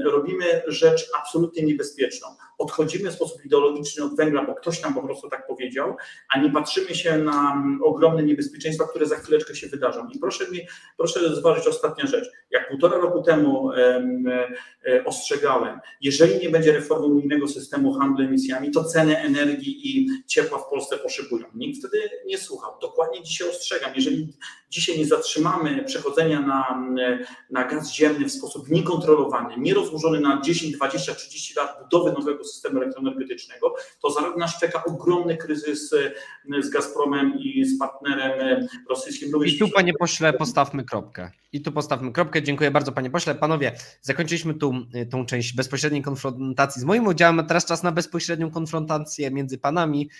[0.05, 2.29] robimy rzecz absolutnie niebezpieczną.
[2.59, 5.97] Odchodzimy w sposób ideologiczny od węgla, bo ktoś nam po prostu tak powiedział,
[6.35, 10.09] a nie patrzymy się na ogromne niebezpieczeństwa, które za chwileczkę się wydarzą.
[10.15, 10.59] I proszę mi,
[10.97, 12.31] proszę zważyć ostatnia rzecz.
[12.51, 18.85] Jak półtora roku temu e, ostrzegałem, jeżeli nie będzie reformy unijnego systemu handlu emisjami, to
[18.85, 21.47] ceny energii i ciepła w Polsce poszybują.
[21.55, 22.73] Nikt wtedy nie słuchał.
[22.81, 24.33] Dokładnie dzisiaj ostrzegam, jeżeli
[24.71, 26.85] dzisiaj nie zatrzymamy przechodzenia na,
[27.51, 32.79] na gaz ziemny w sposób niekontrolowany, nierozłożony na 10, 20, 30 lat budowy nowego systemu
[32.79, 38.67] elektroenergetycznego, to za rok nas czeka ogromny kryzys e, z Gazpromem i z partnerem e,
[38.89, 39.33] rosyjskim.
[39.47, 41.31] I tu, panie pośle, postawmy kropkę.
[41.53, 42.43] I tu postawmy kropkę.
[42.43, 43.35] Dziękuję bardzo, panie pośle.
[43.35, 43.73] Panowie,
[44.03, 48.51] zakończyliśmy tu e, tą część bezpośredniej konfrontacji z moim udziałem, a teraz czas na bezpośrednią
[48.51, 50.11] konfrontację między panami,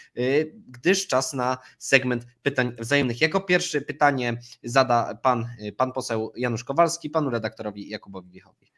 [0.69, 3.21] gdyż czas na segment pytań wzajemnych.
[3.21, 8.72] Jako pierwszy pytanie zada pan, pan poseł Janusz Kowalski, panu redaktorowi Jakubowi Wiechowi.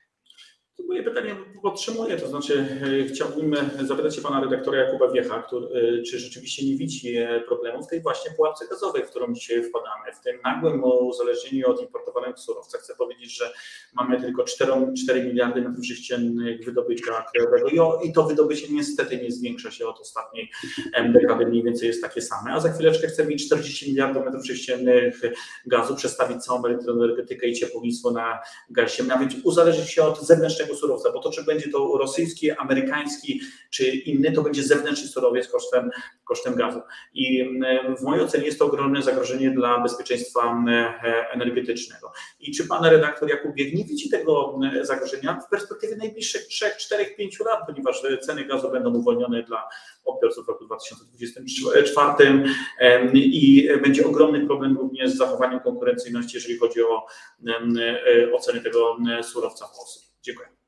[0.79, 2.67] Moje pytanie podtrzymuję, to znaczy
[3.03, 7.41] e, chciałbym zapytać się pana redaktora Jakuba Wiecha, który, e, czy rzeczywiście nie widzi e,
[7.41, 12.39] problemu tej właśnie pułapce gazowej, w którą dzisiaj wpadamy, w tym nagłym uzależnieniu od importowanych
[12.39, 12.81] surowców.
[12.81, 13.53] Chcę powiedzieć, że
[13.95, 14.73] mamy tylko 4,
[15.05, 20.51] 4 miliardy metrów sześciennych wydobycia krajowego i to wydobycie niestety nie zwiększa się od ostatniej
[21.13, 25.21] dekady, mniej więcej jest takie same, a za chwileczkę chcemy mieć 40 miliardów metrów sześciennych
[25.67, 28.39] gazu, przestawić całą elektroenergetykę i ciepłownictwo na
[28.71, 32.51] gaz ziemny, a więc uzależnić się od zewnętrznego surowca, bo to czy będzie to rosyjski,
[32.51, 33.41] amerykański
[33.71, 35.91] czy inny, to będzie zewnętrzny surowiec kosztem,
[36.25, 36.81] kosztem gazu.
[37.15, 37.45] I
[37.99, 40.95] w mojej ocenie jest to ogromne zagrożenie dla bezpieczeństwa mm,
[41.33, 42.13] energetycznego.
[42.41, 46.67] I czy pan redaktor Jakub Bieg nie widzi tego mm, zagrożenia w perspektywie najbliższych 3,
[46.79, 49.69] 4, 5 lat, ponieważ ceny gazu będą uwolnione dla
[50.05, 52.45] odbiorców w roku 2024
[53.15, 57.07] i będzie ogromny problem również z zachowaniem konkurencyjności, jeżeli chodzi o
[58.33, 60.14] oceny tego surowca w Polsce.
[60.25, 60.64] Dziękuję.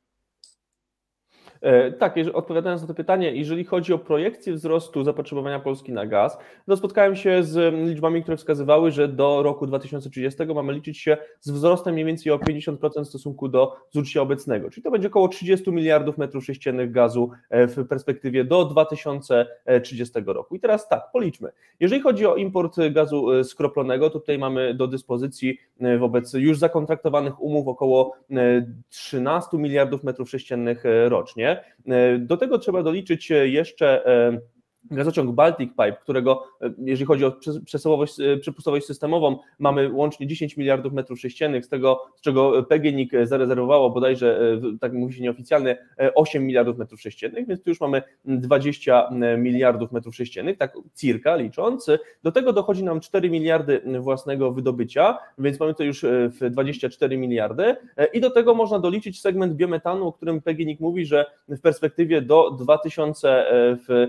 [1.60, 6.38] E, tak, odpowiadając na to pytanie, jeżeli chodzi o projekcję wzrostu zapotrzebowania Polski na gaz,
[6.66, 11.50] to spotkałem się z liczbami, które wskazywały, że do roku 2030 mamy liczyć się z
[11.50, 15.72] wzrostem mniej więcej o 50% w stosunku do zużycia obecnego, czyli to będzie około 30
[15.72, 20.56] miliardów metrów sześciennych gazu e, w perspektywie do 2030 roku.
[20.56, 21.48] I teraz tak, policzmy.
[21.80, 25.58] Jeżeli chodzi o import gazu e, skroplonego, to tutaj mamy do dyspozycji
[25.98, 28.12] wobec już zakontraktowanych umów około
[28.88, 31.45] 13 miliardów metrów sześciennych rocznie.
[31.50, 34.38] E, do tego trzeba doliczyć jeszcze e,
[34.90, 37.32] Gazociąg Baltic Pipe, którego e, jeżeli chodzi o
[37.64, 43.12] przesyłowość, e, przepustowość systemową, mamy łącznie 10 miliardów metrów sześciennych, z tego, z czego PGNiG
[43.22, 44.40] zarezerwowało bodajże,
[44.74, 45.76] e, tak mówi się nieoficjalnie,
[46.14, 51.86] 8 miliardów metrów sześciennych, więc tu już mamy 20 miliardów metrów sześciennych, tak circa licząc.
[52.22, 56.04] Do tego dochodzi nam 4 miliardy własnego wydobycia, więc mamy to już
[56.40, 57.76] w 24 miliardy
[58.12, 62.50] i do tego można doliczyć segment biometanu, o którym PGNiG mówi, że w perspektywie do
[62.50, 63.46] 2000
[63.88, 64.08] w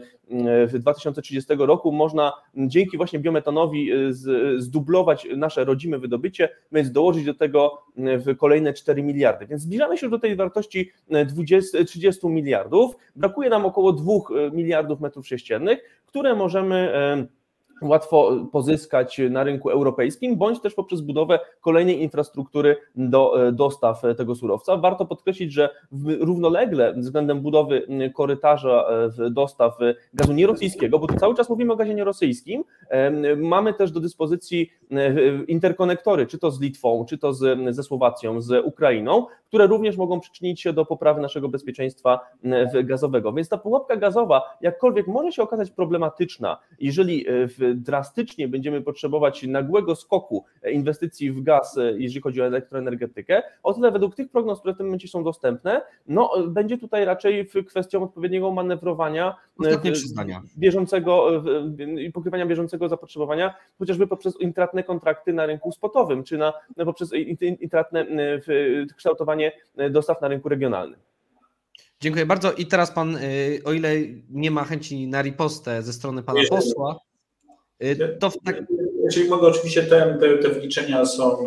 [0.73, 4.13] 2030 roku można dzięki właśnie biometanowi y,
[4.57, 7.83] zdublować nasze rodzime wydobycie, więc dołożyć do tego
[8.27, 9.47] y, kolejne 4 miliardy.
[9.47, 10.91] Więc zbliżamy się do tej wartości
[11.27, 12.95] 20, y, 30 miliardów.
[13.15, 14.13] Brakuje nam około 2
[14.51, 16.91] miliardów metrów sześciennych, które możemy
[17.81, 24.77] łatwo pozyskać na rynku europejskim, bądź też poprzez budowę kolejnej infrastruktury do dostaw tego surowca.
[24.77, 25.69] Warto podkreślić, że
[26.19, 28.85] równolegle względem budowy korytarza
[29.19, 29.77] e, dostaw
[30.13, 32.63] gazu nierosyjskiego, bo tu cały czas mówimy o gazie nierosyjskim,
[33.37, 35.13] mamy też do dyspozycji e,
[35.43, 40.19] interkonektory, czy to z Litwą, czy to z, ze Słowacją, z Ukrainą, które również mogą
[40.19, 42.19] przyczynić się do poprawy naszego bezpieczeństwa
[42.83, 43.33] gazowego.
[43.33, 49.43] Więc ta pułapka gazowa, jakkolwiek może się okazać problematyczna, jeżeli e, w drastycznie będziemy potrzebować
[49.43, 54.73] nagłego skoku inwestycji w gaz, jeżeli chodzi o elektroenergetykę, o tyle według tych prognoz, które
[54.73, 59.35] w tym momencie są dostępne, no będzie tutaj raczej kwestią odpowiedniego manewrowania
[60.57, 61.43] bieżącego
[61.99, 67.13] i pokrywania bieżącego zapotrzebowania, chociażby poprzez intratne kontrakty na rynku spotowym, czy na, poprzez
[67.59, 68.05] intratne
[68.95, 69.51] kształtowanie
[69.89, 70.99] dostaw na rynku regionalnym.
[71.99, 72.53] Dziękuję bardzo.
[72.53, 73.17] I teraz pan,
[73.65, 73.89] o ile
[74.29, 76.99] nie ma chęci na ripostę ze strony pana posła,
[77.83, 78.63] Y, to tak...
[79.11, 81.45] Czyli mogę oczywiście te, te, te wliczenia są,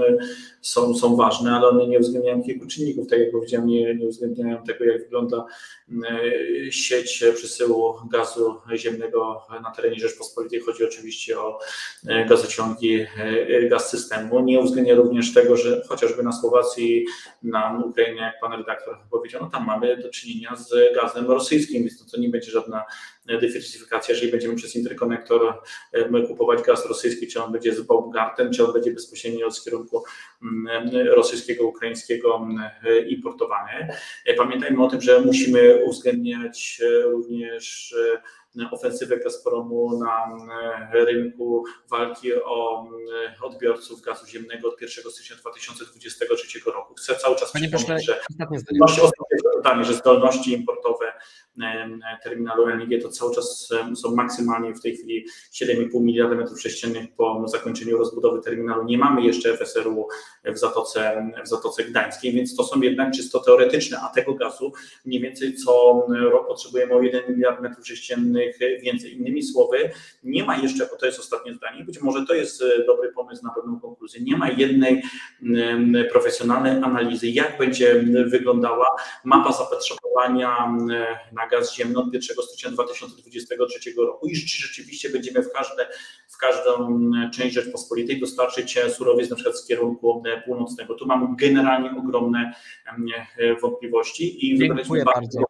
[0.61, 3.08] są, są ważne, ale one nie uwzględniają kilku czynników.
[3.08, 5.46] Tak jak powiedziałem, nie, nie uwzględniają tego, jak wygląda
[5.88, 10.61] y, sieć przesyłu gazu ziemnego na terenie Rzeczpospolitej.
[10.61, 11.58] Chodzi oczywiście o
[12.04, 13.06] y, gazociągi,
[13.70, 14.40] gaz systemu.
[14.40, 17.06] Nie uwzględnia również tego, że chociażby na Słowacji,
[17.42, 21.98] na Ukrainie, jak pan redaktor powiedział, no tam mamy do czynienia z gazem rosyjskim, więc
[21.98, 22.84] to, to nie będzie żadna
[23.26, 25.62] dywersyfikacja, jeżeli będziemy przez interkonektor
[26.28, 30.04] kupować gaz rosyjski, czy on będzie z Baumgarten, czy on będzie bezpośrednio z kierunku
[31.14, 32.70] rosyjskiego, ukraińskiego mm,
[33.09, 33.88] importowany.
[34.36, 37.95] Pamiętajmy o tym, że musimy uwzględniać również
[38.70, 42.88] ofensywę Gazpromu na mm, rynku walki o
[43.43, 46.95] odbiorców gazu ziemnego od 1 stycznia 2023 roku.
[46.95, 48.20] Chcę cały czas Panie przypomnieć, że
[48.57, 49.01] zdolności,
[49.82, 51.12] że zdolności importowe
[52.22, 57.48] terminalu LNG to cały czas są maksymalnie w tej chwili 7,5 miliarda metrów sześciennych po
[57.48, 58.84] zakończeniu rozbudowy terminalu.
[58.84, 60.08] Nie mamy jeszcze FSRU
[60.44, 64.72] w Zatoce, w Zatoce Gdańskiej, więc to są jednak czysto teoretyczne, a tego gazu
[65.04, 69.16] mniej więcej co rok potrzebujemy o 1 miliard metrów sześciennych więcej.
[69.16, 69.90] Innymi słowy,
[70.24, 73.44] nie ma jeszcze, bo to jest ostatnie zdanie, być może to jest e, dobry pomysł
[73.44, 75.02] na pewną konkluzję, nie ma jednej
[76.12, 78.86] profesjonalnej analizy, jak będzie wyglądała
[79.24, 80.72] mapa zapotrzebowania
[81.32, 85.88] na gaz ziemny od 1 stycznia 2023 roku i czy rzeczywiście będziemy w, każde,
[86.28, 87.01] w każdą
[87.34, 90.94] część Rzeczpospolitej dostarczyć surowiec na przykład z kierunku północnego.
[90.94, 92.55] Tu mamy generalnie ogromne
[93.62, 95.44] wątpliwości i Dziękuję bardzo.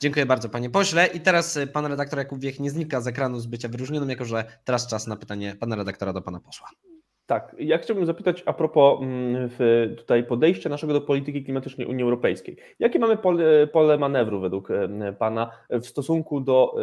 [0.00, 1.06] Dziękuję bardzo panie pośle.
[1.06, 4.44] I teraz pan redaktor Jakub Wiech nie znika z ekranu z bycia wyróżnionym, jako że
[4.64, 6.68] teraz czas na pytanie pana redaktora do pana posła.
[7.30, 9.48] Tak, ja chciałbym zapytać a propos mm,
[9.96, 12.56] tutaj podejścia naszego do polityki klimatycznej Unii Europejskiej.
[12.78, 14.68] Jakie mamy pole, pole manewru według
[15.18, 16.82] Pana w stosunku do e,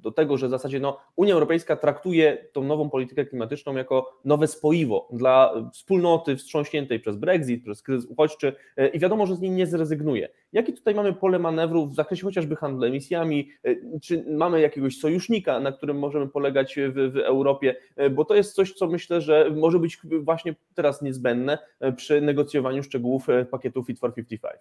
[0.00, 4.46] do tego, że w zasadzie no, Unia Europejska traktuje tą nową politykę klimatyczną jako nowe
[4.46, 9.50] spoiwo dla wspólnoty wstrząśniętej przez Brexit, przez kryzys uchodźczy e, i wiadomo, że z niej
[9.50, 10.28] nie zrezygnuje.
[10.52, 13.50] Jakie tutaj mamy pole manewru w zakresie chociażby handlu emisjami?
[13.64, 17.76] E, czy mamy jakiegoś sojusznika, na którym możemy polegać w, w Europie?
[17.96, 21.58] E, bo to jest coś, co myślę, że może być właśnie teraz niezbędne
[21.96, 24.60] przy negocjowaniu szczegółów pakietu Fit for 55.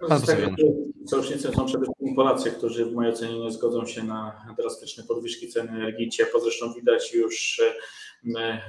[0.00, 0.20] Pan
[1.06, 5.48] Sojusznicem są przede wszystkim Polacy, którzy w mojej ocenie nie zgodzą się na drastyczne podwyżki
[5.48, 6.40] cen energii ciepła.
[6.40, 7.74] Zresztą widać już e,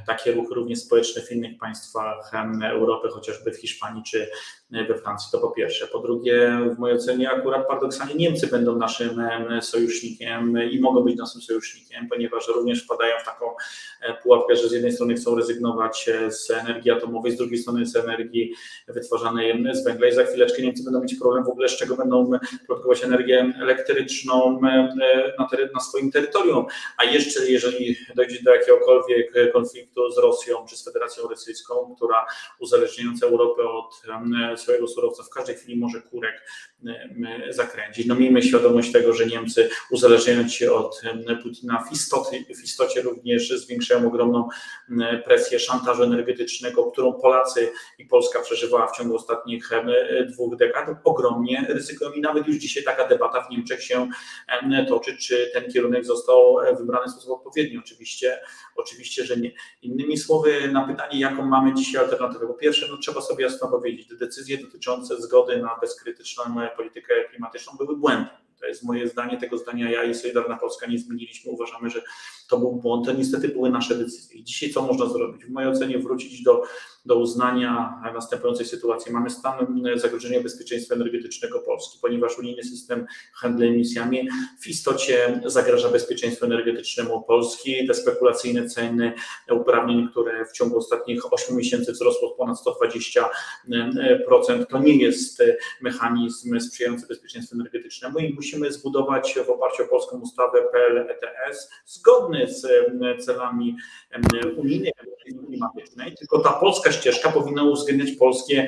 [0.07, 2.31] takie ruchy również społeczne w innych państwach
[2.63, 4.29] Europy, chociażby w Hiszpanii czy,
[4.69, 5.29] we Francji.
[5.31, 5.87] To po pierwsze.
[5.87, 9.21] Po drugie, w mojej ocenie akurat paradoksalnie Niemcy będą naszym
[9.61, 13.45] sojusznikiem i mogą być naszym sojusznikiem, ponieważ również wpadają w taką
[14.23, 18.53] pułapkę, że z jednej strony chcą rezygnować z energii atomowej, z drugiej strony z energii
[18.87, 22.31] wytwarzanej z węgla i za chwileczkę Niemcy będą mieć problem w ogóle, z czego będą
[22.67, 26.65] produkować energię elektryczną na, na swoim terytorium.
[26.97, 32.25] A jeszcze jeżeli dojdzie do jakiegokolwiek konfliktu z Rosją czy z Federacją Rosyjską, która
[32.59, 34.01] uzależniając Europę od
[34.59, 36.41] swojego surowca w każdej chwili może kurek
[37.49, 38.05] zakręcić.
[38.05, 41.01] No miejmy świadomość tego, że Niemcy uzależniając się od
[41.43, 44.49] Putina w istocie, w istocie również zwiększają ogromną
[45.25, 49.69] presję szantażu energetycznego, którą Polacy i Polska przeżywała w ciągu ostatnich
[50.27, 54.09] dwóch dekad, ogromnie ryzykują i nawet już dzisiaj taka debata w Niemczech się
[54.87, 57.77] toczy, czy ten kierunek został wybrany w sposób odpowiedni.
[57.77, 58.41] Oczywiście,
[58.75, 59.51] oczywiście, że nie.
[59.81, 62.47] Innymi słowy, na pytanie, jaką mamy dzisiaj alternatywę.
[62.47, 66.43] Po pierwsze, no, trzeba sobie jasno powiedzieć, decyzje dotyczące zgody na bezkrytyczną
[66.77, 68.47] politykę klimatyczną były błędne.
[68.59, 71.51] To jest moje zdanie, tego zdania ja i Solidarna Polska nie zmieniliśmy.
[71.51, 72.01] Uważamy, że
[72.49, 73.05] to był błąd.
[73.05, 74.39] To niestety były nasze decyzje.
[74.39, 75.45] I dzisiaj co można zrobić?
[75.45, 76.63] W mojej ocenie wrócić do,
[77.07, 79.13] do uznania następującej sytuacji.
[79.13, 84.29] Mamy stan zagrożenia bezpieczeństwa energetycznego Polski, ponieważ unijny system handlu emisjami
[84.61, 87.87] w istocie zagraża bezpieczeństwu energetycznemu Polski.
[87.87, 89.13] Te spekulacyjne ceny
[89.51, 92.57] uprawnień, które w ciągu ostatnich 8 miesięcy wzrosło ponad
[93.67, 95.43] 120%, to nie jest
[95.81, 102.47] mechanizm sprzyjający bezpieczeństwu energetycznemu i musimy zbudować w oparciu o polską ustawę PL ETS zgodny
[102.47, 102.67] z
[103.25, 103.77] celami
[104.57, 104.93] unijnej
[105.47, 108.67] klimatycznej, tylko ta polska ścieżka powinna uwzględniać polskie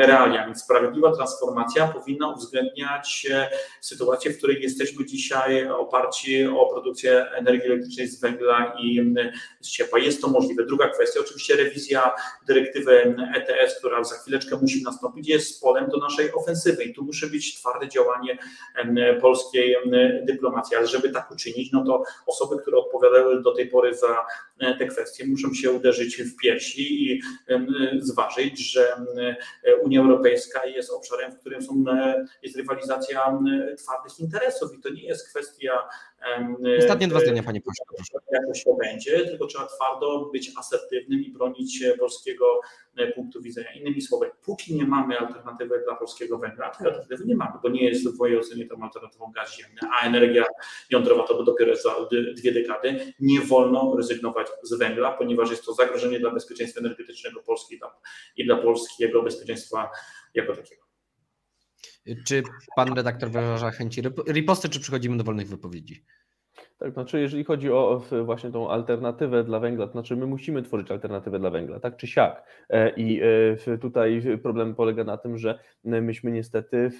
[0.00, 3.48] realia, więc sprawiedliwa transformacja powinna uwzględniać e,
[3.80, 9.14] sytuację, w której jesteśmy dzisiaj oparci o produkcję energii elektrycznej z węgla i
[9.60, 9.98] z ciepła.
[9.98, 10.64] Jest to możliwe.
[10.66, 12.14] Druga kwestia, oczywiście rewizja
[12.46, 17.26] dyrektywy ETS, która za chwileczkę musi nastąpić, jest polem do naszej ofensywy i tu musi
[17.26, 18.38] być twarde działanie
[19.20, 19.76] polskiej
[20.22, 24.26] dyplomacji, ale żeby tak uczynić, no to osoby, które odpowiadały do tej pory za
[24.58, 27.20] e, te kwestie, muszą się uderzyć w piersi i
[28.00, 28.96] zważyć, że
[29.82, 31.84] Unia Europejska jest obszarem, w którym są,
[32.42, 33.38] jest rywalizacja
[33.78, 35.88] twardych interesów i to nie jest kwestia
[36.78, 37.84] Ostatnie dwa zdania, panie pośle.
[38.32, 42.60] Jakoś to będzie, tylko trzeba twardo być asertywnym i bronić polskiego
[42.96, 43.72] e, punktu widzenia.
[43.72, 47.84] Innymi słowy, póki nie mamy alternatywy dla polskiego węgla, tej alternatywy nie mamy, bo nie
[47.84, 50.44] jest w mojej ocenie tą alternatywą gaz ziemny, a energia
[50.90, 51.94] jądrowa to dopiero za
[52.36, 53.12] dwie dekady.
[53.20, 57.80] Nie wolno rezygnować z węgla, ponieważ jest to zagrożenie dla bezpieczeństwa energetycznego Polski
[58.36, 59.90] i dla polskiego bezpieczeństwa
[60.34, 60.87] jako takiego.
[62.26, 62.42] Czy
[62.76, 66.04] pan redaktor wyraża chęci riposty, czy przechodzimy do wolnych wypowiedzi?
[66.78, 70.90] Tak, znaczy jeżeli chodzi o właśnie tą alternatywę dla węgla, to znaczy my musimy tworzyć
[70.90, 72.42] alternatywę dla węgla, tak czy siak.
[72.70, 73.20] E, I
[73.66, 76.90] e, tutaj problem polega na tym, że myśmy niestety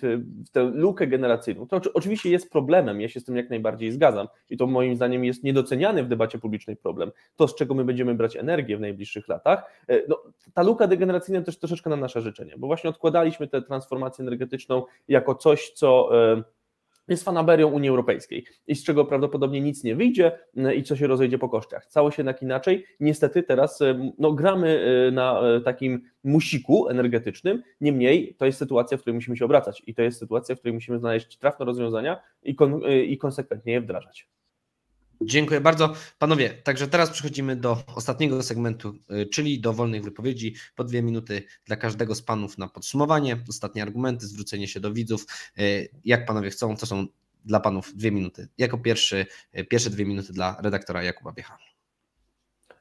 [0.46, 4.28] w tę lukę generacyjną, to oczywiście jest problemem, ja się z tym jak najbardziej zgadzam
[4.50, 7.10] i to moim zdaniem jest niedoceniany w debacie publicznej problem.
[7.36, 10.22] To, z czego my będziemy brać energię w najbliższych latach, e, no,
[10.54, 15.34] ta luka degeneracyjna też troszeczkę na nasze życzenie, bo właśnie odkładaliśmy tę transformację energetyczną jako
[15.34, 16.10] coś, co
[17.12, 21.06] jest fanaberią Unii Europejskiej i z czego prawdopodobnie nic nie wyjdzie e, i co się
[21.06, 21.86] rozejdzie po kosztach.
[21.86, 22.84] Cało się jednak inaczej.
[23.00, 29.00] Niestety teraz e, no, gramy e, na takim musiku energetycznym, niemniej to jest sytuacja, w
[29.00, 32.54] której musimy się obracać i to jest sytuacja, w której musimy znaleźć trafne rozwiązania i,
[32.54, 34.28] kon, i konsekwentnie je wdrażać.
[35.20, 35.94] Dziękuję bardzo.
[36.18, 40.54] Panowie, także teraz przechodzimy do ostatniego segmentu, y, czyli do wolnych wypowiedzi.
[40.74, 45.26] Po dwie minuty dla każdego z panów na podsumowanie, ostatnie argumenty, zwrócenie się do widzów.
[45.58, 47.06] Y, jak panowie chcą, to są
[47.44, 48.48] dla panów dwie minuty.
[48.58, 49.26] Jako pierwszy,
[49.58, 51.58] y, pierwsze dwie minuty dla redaktora Jakuba Biecha.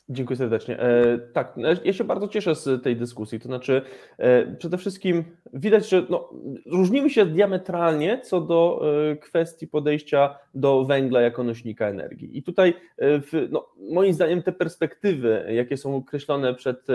[0.09, 0.79] Dziękuję serdecznie.
[0.79, 3.39] E, tak, no, ja się bardzo cieszę z tej dyskusji.
[3.39, 3.81] To znaczy,
[4.17, 6.29] e, przede wszystkim widać, że no,
[6.65, 8.81] różnimy się diametralnie co do
[9.11, 12.37] e, kwestii podejścia do węgla jako nośnika energii.
[12.37, 16.87] I tutaj, w, no, moim zdaniem, te perspektywy, jakie są określone przed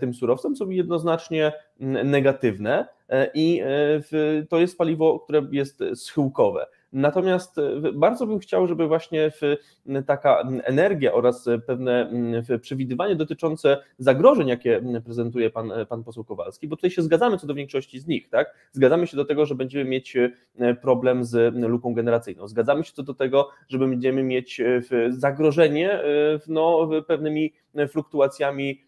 [0.00, 1.52] tym surowcem, są jednoznacznie
[2.04, 2.86] negatywne
[3.34, 3.62] i
[4.48, 6.66] to jest paliwo, które jest schyłkowe.
[6.94, 9.32] Natomiast e, bardzo bym chciał, żeby właśnie
[10.06, 12.12] taka energia oraz pewne
[12.60, 17.54] przewidywanie dotyczące zagrożeń, jakie prezentuje pan, pan poseł Kowalski, bo tutaj się zgadzamy co do
[17.54, 18.54] większości z nich, tak?
[18.72, 20.30] Zgadzamy się do tego, że będziemy mieć e,
[20.74, 22.48] problem z luką generacyjną.
[22.48, 26.00] Zgadzamy się co do tego, że będziemy mieć e, zagrożenie
[26.48, 27.52] no, pewnymi
[27.88, 28.80] fluktuacjami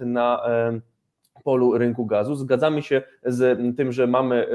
[0.00, 0.40] na
[1.42, 2.34] polu rynku gazu.
[2.34, 4.46] Zgadzamy się z tym, że mamy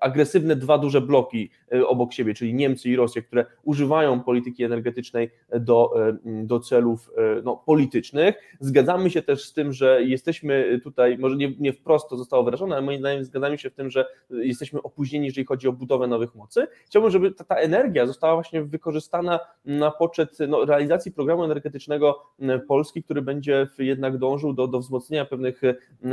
[0.00, 1.50] agresywne dwa duże bloki
[1.86, 5.30] obok siebie, czyli Niemcy i Rosję, które używają polityki energetycznej
[5.60, 7.10] do, do celów
[7.44, 8.34] no, politycznych.
[8.60, 12.76] Zgadzamy się też z tym, że jesteśmy tutaj, może nie, nie wprost to zostało wyrażone,
[12.76, 16.34] ale moim zdaniem zgadzamy się w tym, że jesteśmy opóźnieni, jeżeli chodzi o budowę nowych
[16.34, 16.66] mocy.
[16.86, 22.22] Chciałbym, żeby ta, ta energia została właśnie wykorzystana na poczet no, realizacji programu energetycznego
[22.68, 25.62] Polski, który będzie jednak dążył do, do wzmocnienia pewnych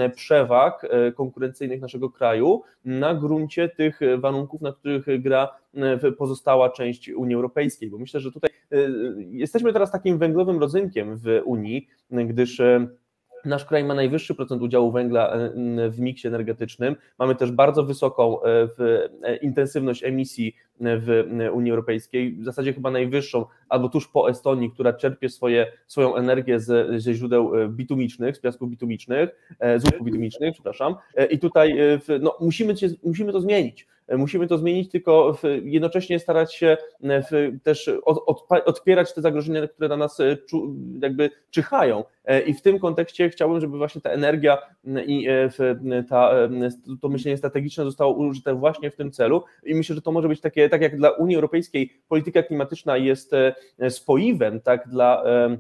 [0.10, 7.10] przewag e, konkurencyjnych naszego kraju na gruncie tych warunków, na których gra e, pozostała część
[7.10, 8.78] Unii Europejskiej, bo myślę, że tutaj e,
[9.18, 12.62] jesteśmy teraz takim węglowym rodzynkiem w Unii, gdyż
[13.46, 15.38] Nasz kraj ma najwyższy procent udziału węgla
[15.90, 16.96] w miksie energetycznym.
[17.20, 18.38] Mamy też bardzo wysoką
[19.42, 21.24] intensywność emisji w
[21.54, 26.60] Unii Europejskiej, w zasadzie chyba najwyższą, albo tuż po Estonii, która czerpie swoje, swoją energię
[26.98, 29.30] ze źródeł e, bitumicznych, z piasków bitumicznych,
[29.60, 30.96] e, z łupów bitumicznych, przepraszam.
[31.16, 31.78] E, I tutaj
[32.22, 32.74] no, musimy,
[33.04, 33.88] musimy to zmienić.
[34.18, 36.78] Musimy to zmienić, tylko jednocześnie starać się
[37.64, 40.18] też od, od, odpierać te zagrożenia, które na nas
[41.02, 42.04] jakby czyhają.
[42.46, 44.58] I w tym kontekście chciałbym, żeby właśnie ta energia
[45.08, 45.28] i
[46.10, 46.32] ta,
[47.02, 49.44] to myślenie strategiczne zostało użyte właśnie w tym celu.
[49.64, 53.34] I myślę, że to może być takie tak jak dla Unii Europejskiej polityka klimatyczna jest
[53.34, 55.58] e, spoiwem, tak dla e,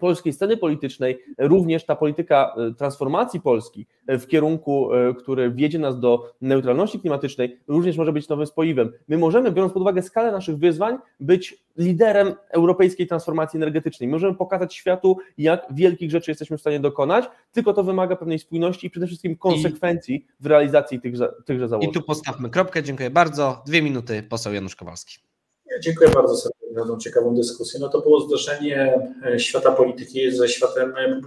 [0.00, 6.32] polskiej sceny politycznej, również ta polityka e, transformacji Polski w kierunku, który wiedzie nas do
[6.40, 8.92] neutralności klimatycznej, również może być nowym spoiwem.
[9.08, 14.08] My możemy, biorąc pod uwagę skalę naszych wyzwań, być liderem europejskiej transformacji energetycznej.
[14.08, 18.86] Możemy pokazać światu, jak wielkich rzeczy jesteśmy w stanie dokonać, tylko to wymaga pewnej spójności
[18.86, 21.90] i przede wszystkim konsekwencji w realizacji tychże, tychże założeń.
[21.90, 22.82] I tu postawmy kropkę.
[22.82, 23.62] Dziękuję bardzo.
[23.66, 25.18] Dwie minuty, poseł Janusz Kowalski.
[25.82, 27.80] Dziękuję bardzo za tą ciekawą dyskusję.
[27.80, 31.20] No to było zderzenie e, świata polityki ze światem e,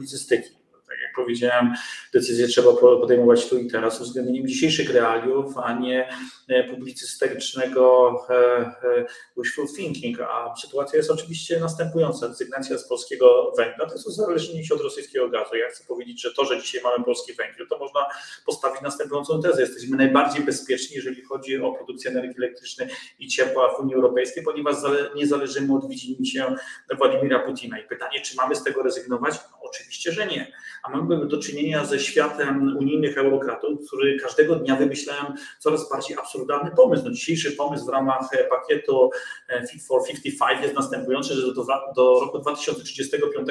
[1.16, 1.74] powiedziałem,
[2.14, 6.10] decyzje trzeba podejmować tu i teraz, uwzględnieniem dzisiejszych realiów, a nie
[6.50, 9.06] e, publicystycznego e, e,
[9.38, 10.20] wishful thinking.
[10.22, 12.28] A sytuacja jest oczywiście następująca.
[12.28, 15.56] Rezygnacja z polskiego węgla to jest uzależnienie się od rosyjskiego gazu.
[15.56, 18.06] Ja chcę powiedzieć, że to, że dzisiaj mamy polski węgiel, to można
[18.46, 19.62] postawić następującą tezę.
[19.62, 22.88] Jesteśmy najbardziej bezpieczni, jeżeli chodzi o produkcję energii elektrycznej
[23.20, 24.76] i ciepła w Unii Europejskiej, ponieważ
[25.16, 26.56] nie zależymy od widzimisię
[26.98, 27.80] Władimira Putina.
[27.80, 29.34] I pytanie, czy mamy z tego rezygnować?
[29.52, 30.52] No, oczywiście, że nie.
[30.84, 35.24] A mamy do czynienia ze światem unijnych eurokratów, który każdego dnia wymyślają
[35.60, 37.04] coraz bardziej absurdalny pomysł.
[37.06, 39.10] No, dzisiejszy pomysł w ramach e, pakietu
[39.50, 41.66] e, Fit for 55 jest następujący, że do,
[41.96, 43.48] do roku 2035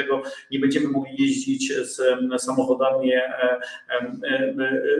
[0.50, 2.00] nie będziemy mogli jeździć z
[2.42, 3.60] samochodami e,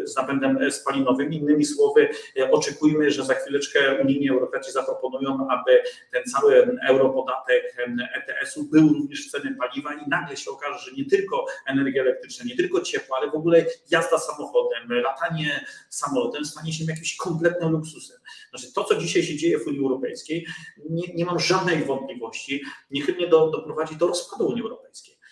[0.05, 1.33] z napędem spalinowym.
[1.33, 2.09] Innymi słowy,
[2.51, 7.77] oczekujmy, że za chwileczkę unijni eurokraci zaproponują, aby ten cały europodatek
[8.15, 12.22] ETS-u był również w cenie paliwa i nagle się okaże, że nie tylko energia elektryczna,
[12.45, 18.17] nie tylko ciepło, ale w ogóle jazda samochodem, latanie samolotem stanie się jakimś kompletnym luksusem.
[18.51, 20.47] Znaczy to, co dzisiaj się dzieje w Unii Europejskiej,
[20.91, 25.23] nie, nie mam żadnej wątpliwości, niechybnie do, doprowadzi do rozpadu Unii Europejskiej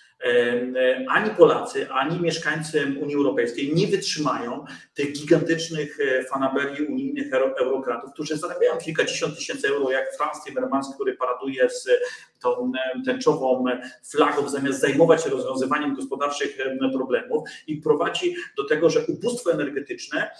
[1.08, 4.64] ani Polacy, ani mieszkańcy Unii Europejskiej nie wytrzymają
[4.94, 11.16] tych gigantycznych e, fanaberii unijnych eurokratów, którzy zarabiają kilkadziesiąt tysięcy euro, jak Franz Timmermans, który
[11.16, 11.88] paraduje z
[12.42, 12.72] tą
[13.06, 13.64] tęczową
[14.10, 16.58] flagą, zamiast zajmować się rozwiązywaniem gospodarczych
[16.92, 20.30] problemów i prowadzi do tego, że ubóstwo energetyczne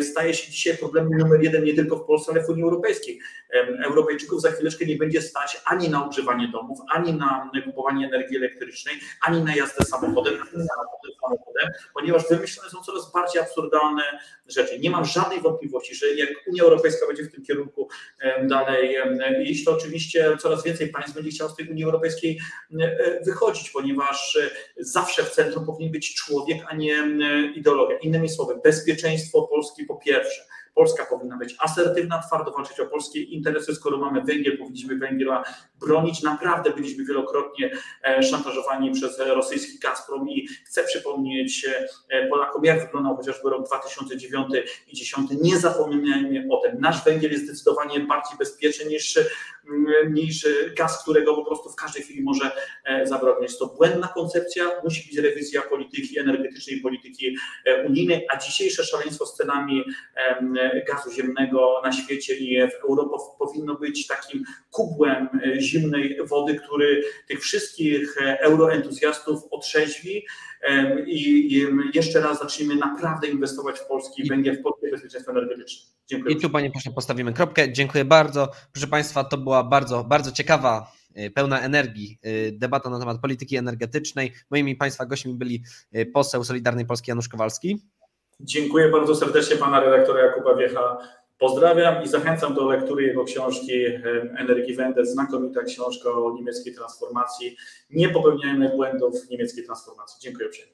[0.00, 3.18] staje się dzisiaj problemem numer jeden nie tylko w Polsce, ale w Unii Europejskiej.
[3.84, 8.94] Europejczyków za chwileczkę nie będzie stać ani na ogrzewanie domów, ani na kupowanie energii elektrycznej,
[9.26, 10.34] ani na jazdę samochodem,
[11.94, 14.02] ponieważ wymyślone są coraz bardziej absurdalne
[14.46, 14.78] rzeczy.
[14.78, 17.88] Nie mam żadnej wątpliwości, że jak Unia Europejska będzie w tym kierunku
[18.42, 18.96] dalej
[19.44, 22.38] iść, to oczywiście coraz więcej państw będzie chciało z tej Unii Europejskiej
[22.80, 27.04] e, wychodzić, ponieważ e, zawsze w centrum powinien być człowiek, a nie
[27.54, 27.98] ideologia.
[27.98, 30.42] Innymi słowy, bezpieczeństwo Polski po pierwsze
[30.74, 33.74] Polska powinna być asertywna, twardo walczyć o polskie interesy.
[33.74, 35.44] Skoro mamy węgiel, powinniśmy węgla
[35.80, 36.22] bronić.
[36.22, 37.70] Naprawdę byliśmy wielokrotnie
[38.04, 41.66] e, szantażowani przez rosyjski Gazprom i chcę przypomnieć
[42.10, 45.30] e, Polakom, jak wyglądał chociażby rok 2009 i 2010.
[45.42, 46.80] Nie zapominajmy o tym.
[46.80, 49.18] Nasz węgiel jest zdecydowanie bardziej bezpieczny niż,
[49.68, 50.46] mm, niż
[50.76, 52.50] gaz, którego po prostu w każdej chwili może
[52.84, 53.04] e.
[53.40, 57.36] Jest to błędna koncepcja, musi być rewizja polityki energetycznej, polityki
[57.86, 59.84] unijnej, a dzisiejsze szaleństwo z cenami
[60.88, 62.56] gazu ziemnego na świecie i
[62.88, 70.26] Europa powinno być takim kubłem e, zimnej wody, który tych wszystkich e, euroentuzjastów otrzeźwi
[71.06, 75.92] i jeszcze raz zacznijmy naprawdę inwestować w polski węgiel, w polskie bezpieczeństwo energetyczne.
[76.06, 76.34] Dziękuję.
[76.34, 77.72] I tu panie pośle postawimy kropkę.
[77.72, 78.48] Dziękuję bardzo.
[78.72, 80.92] Proszę Państwa, to była bardzo, bardzo ciekawa
[81.34, 82.18] pełna energii
[82.52, 84.32] debata na temat polityki energetycznej.
[84.50, 85.62] Moimi Państwa gośćmi byli
[86.14, 87.82] poseł Solidarnej Polski Janusz Kowalski.
[88.42, 90.98] Dziękuję bardzo serdecznie pana redaktora Jakuba Wiecha.
[91.38, 93.84] Pozdrawiam i zachęcam do lektury jego książki
[94.38, 97.56] Energiewende, znakomita książka o niemieckiej transformacji.
[97.90, 100.16] Nie popełniajmy błędów niemieckiej transformacji.
[100.22, 100.72] Dziękuję uprzejmie.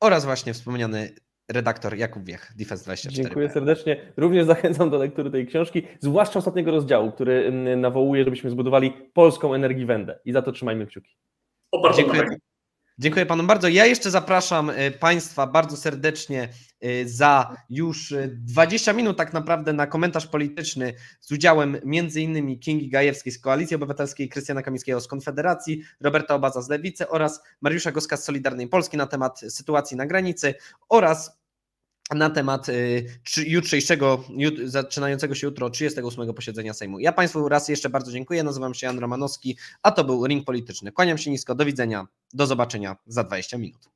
[0.00, 1.10] Oraz właśnie wspomniany
[1.52, 3.08] redaktor Jakub Wiech, Defense24.
[3.08, 4.12] Dziękuję serdecznie.
[4.16, 10.18] Również zachęcam do lektury tej książki, zwłaszcza ostatniego rozdziału, który nawołuje, żebyśmy zbudowali polską Energiewendę
[10.24, 11.16] i za to trzymajmy kciuki.
[11.96, 12.22] Dziękuję.
[12.98, 13.68] Dziękuję panu bardzo.
[13.68, 16.48] Ja jeszcze zapraszam y, państwa bardzo serdecznie
[16.84, 21.76] y, za już 20 y, minut tak naprawdę na komentarz polityczny z udziałem
[22.16, 27.42] innymi Kingi Gajewskiej z Koalicji Obywatelskiej, Krystiana Kamińskiego z Konfederacji, Roberta Obaza z Lewicy oraz
[27.60, 30.54] Mariusza Goska z Solidarnej Polski na temat sytuacji na granicy
[30.88, 31.38] oraz
[32.14, 32.66] na temat
[33.46, 34.24] jutrzejszego,
[34.64, 36.98] zaczynającego się jutro 38 posiedzenia Sejmu.
[36.98, 40.92] Ja Państwu raz jeszcze bardzo dziękuję, nazywam się Jan Romanowski, a to był Ring Polityczny.
[40.92, 43.95] Kłaniam się nisko, do widzenia, do zobaczenia za 20 minut.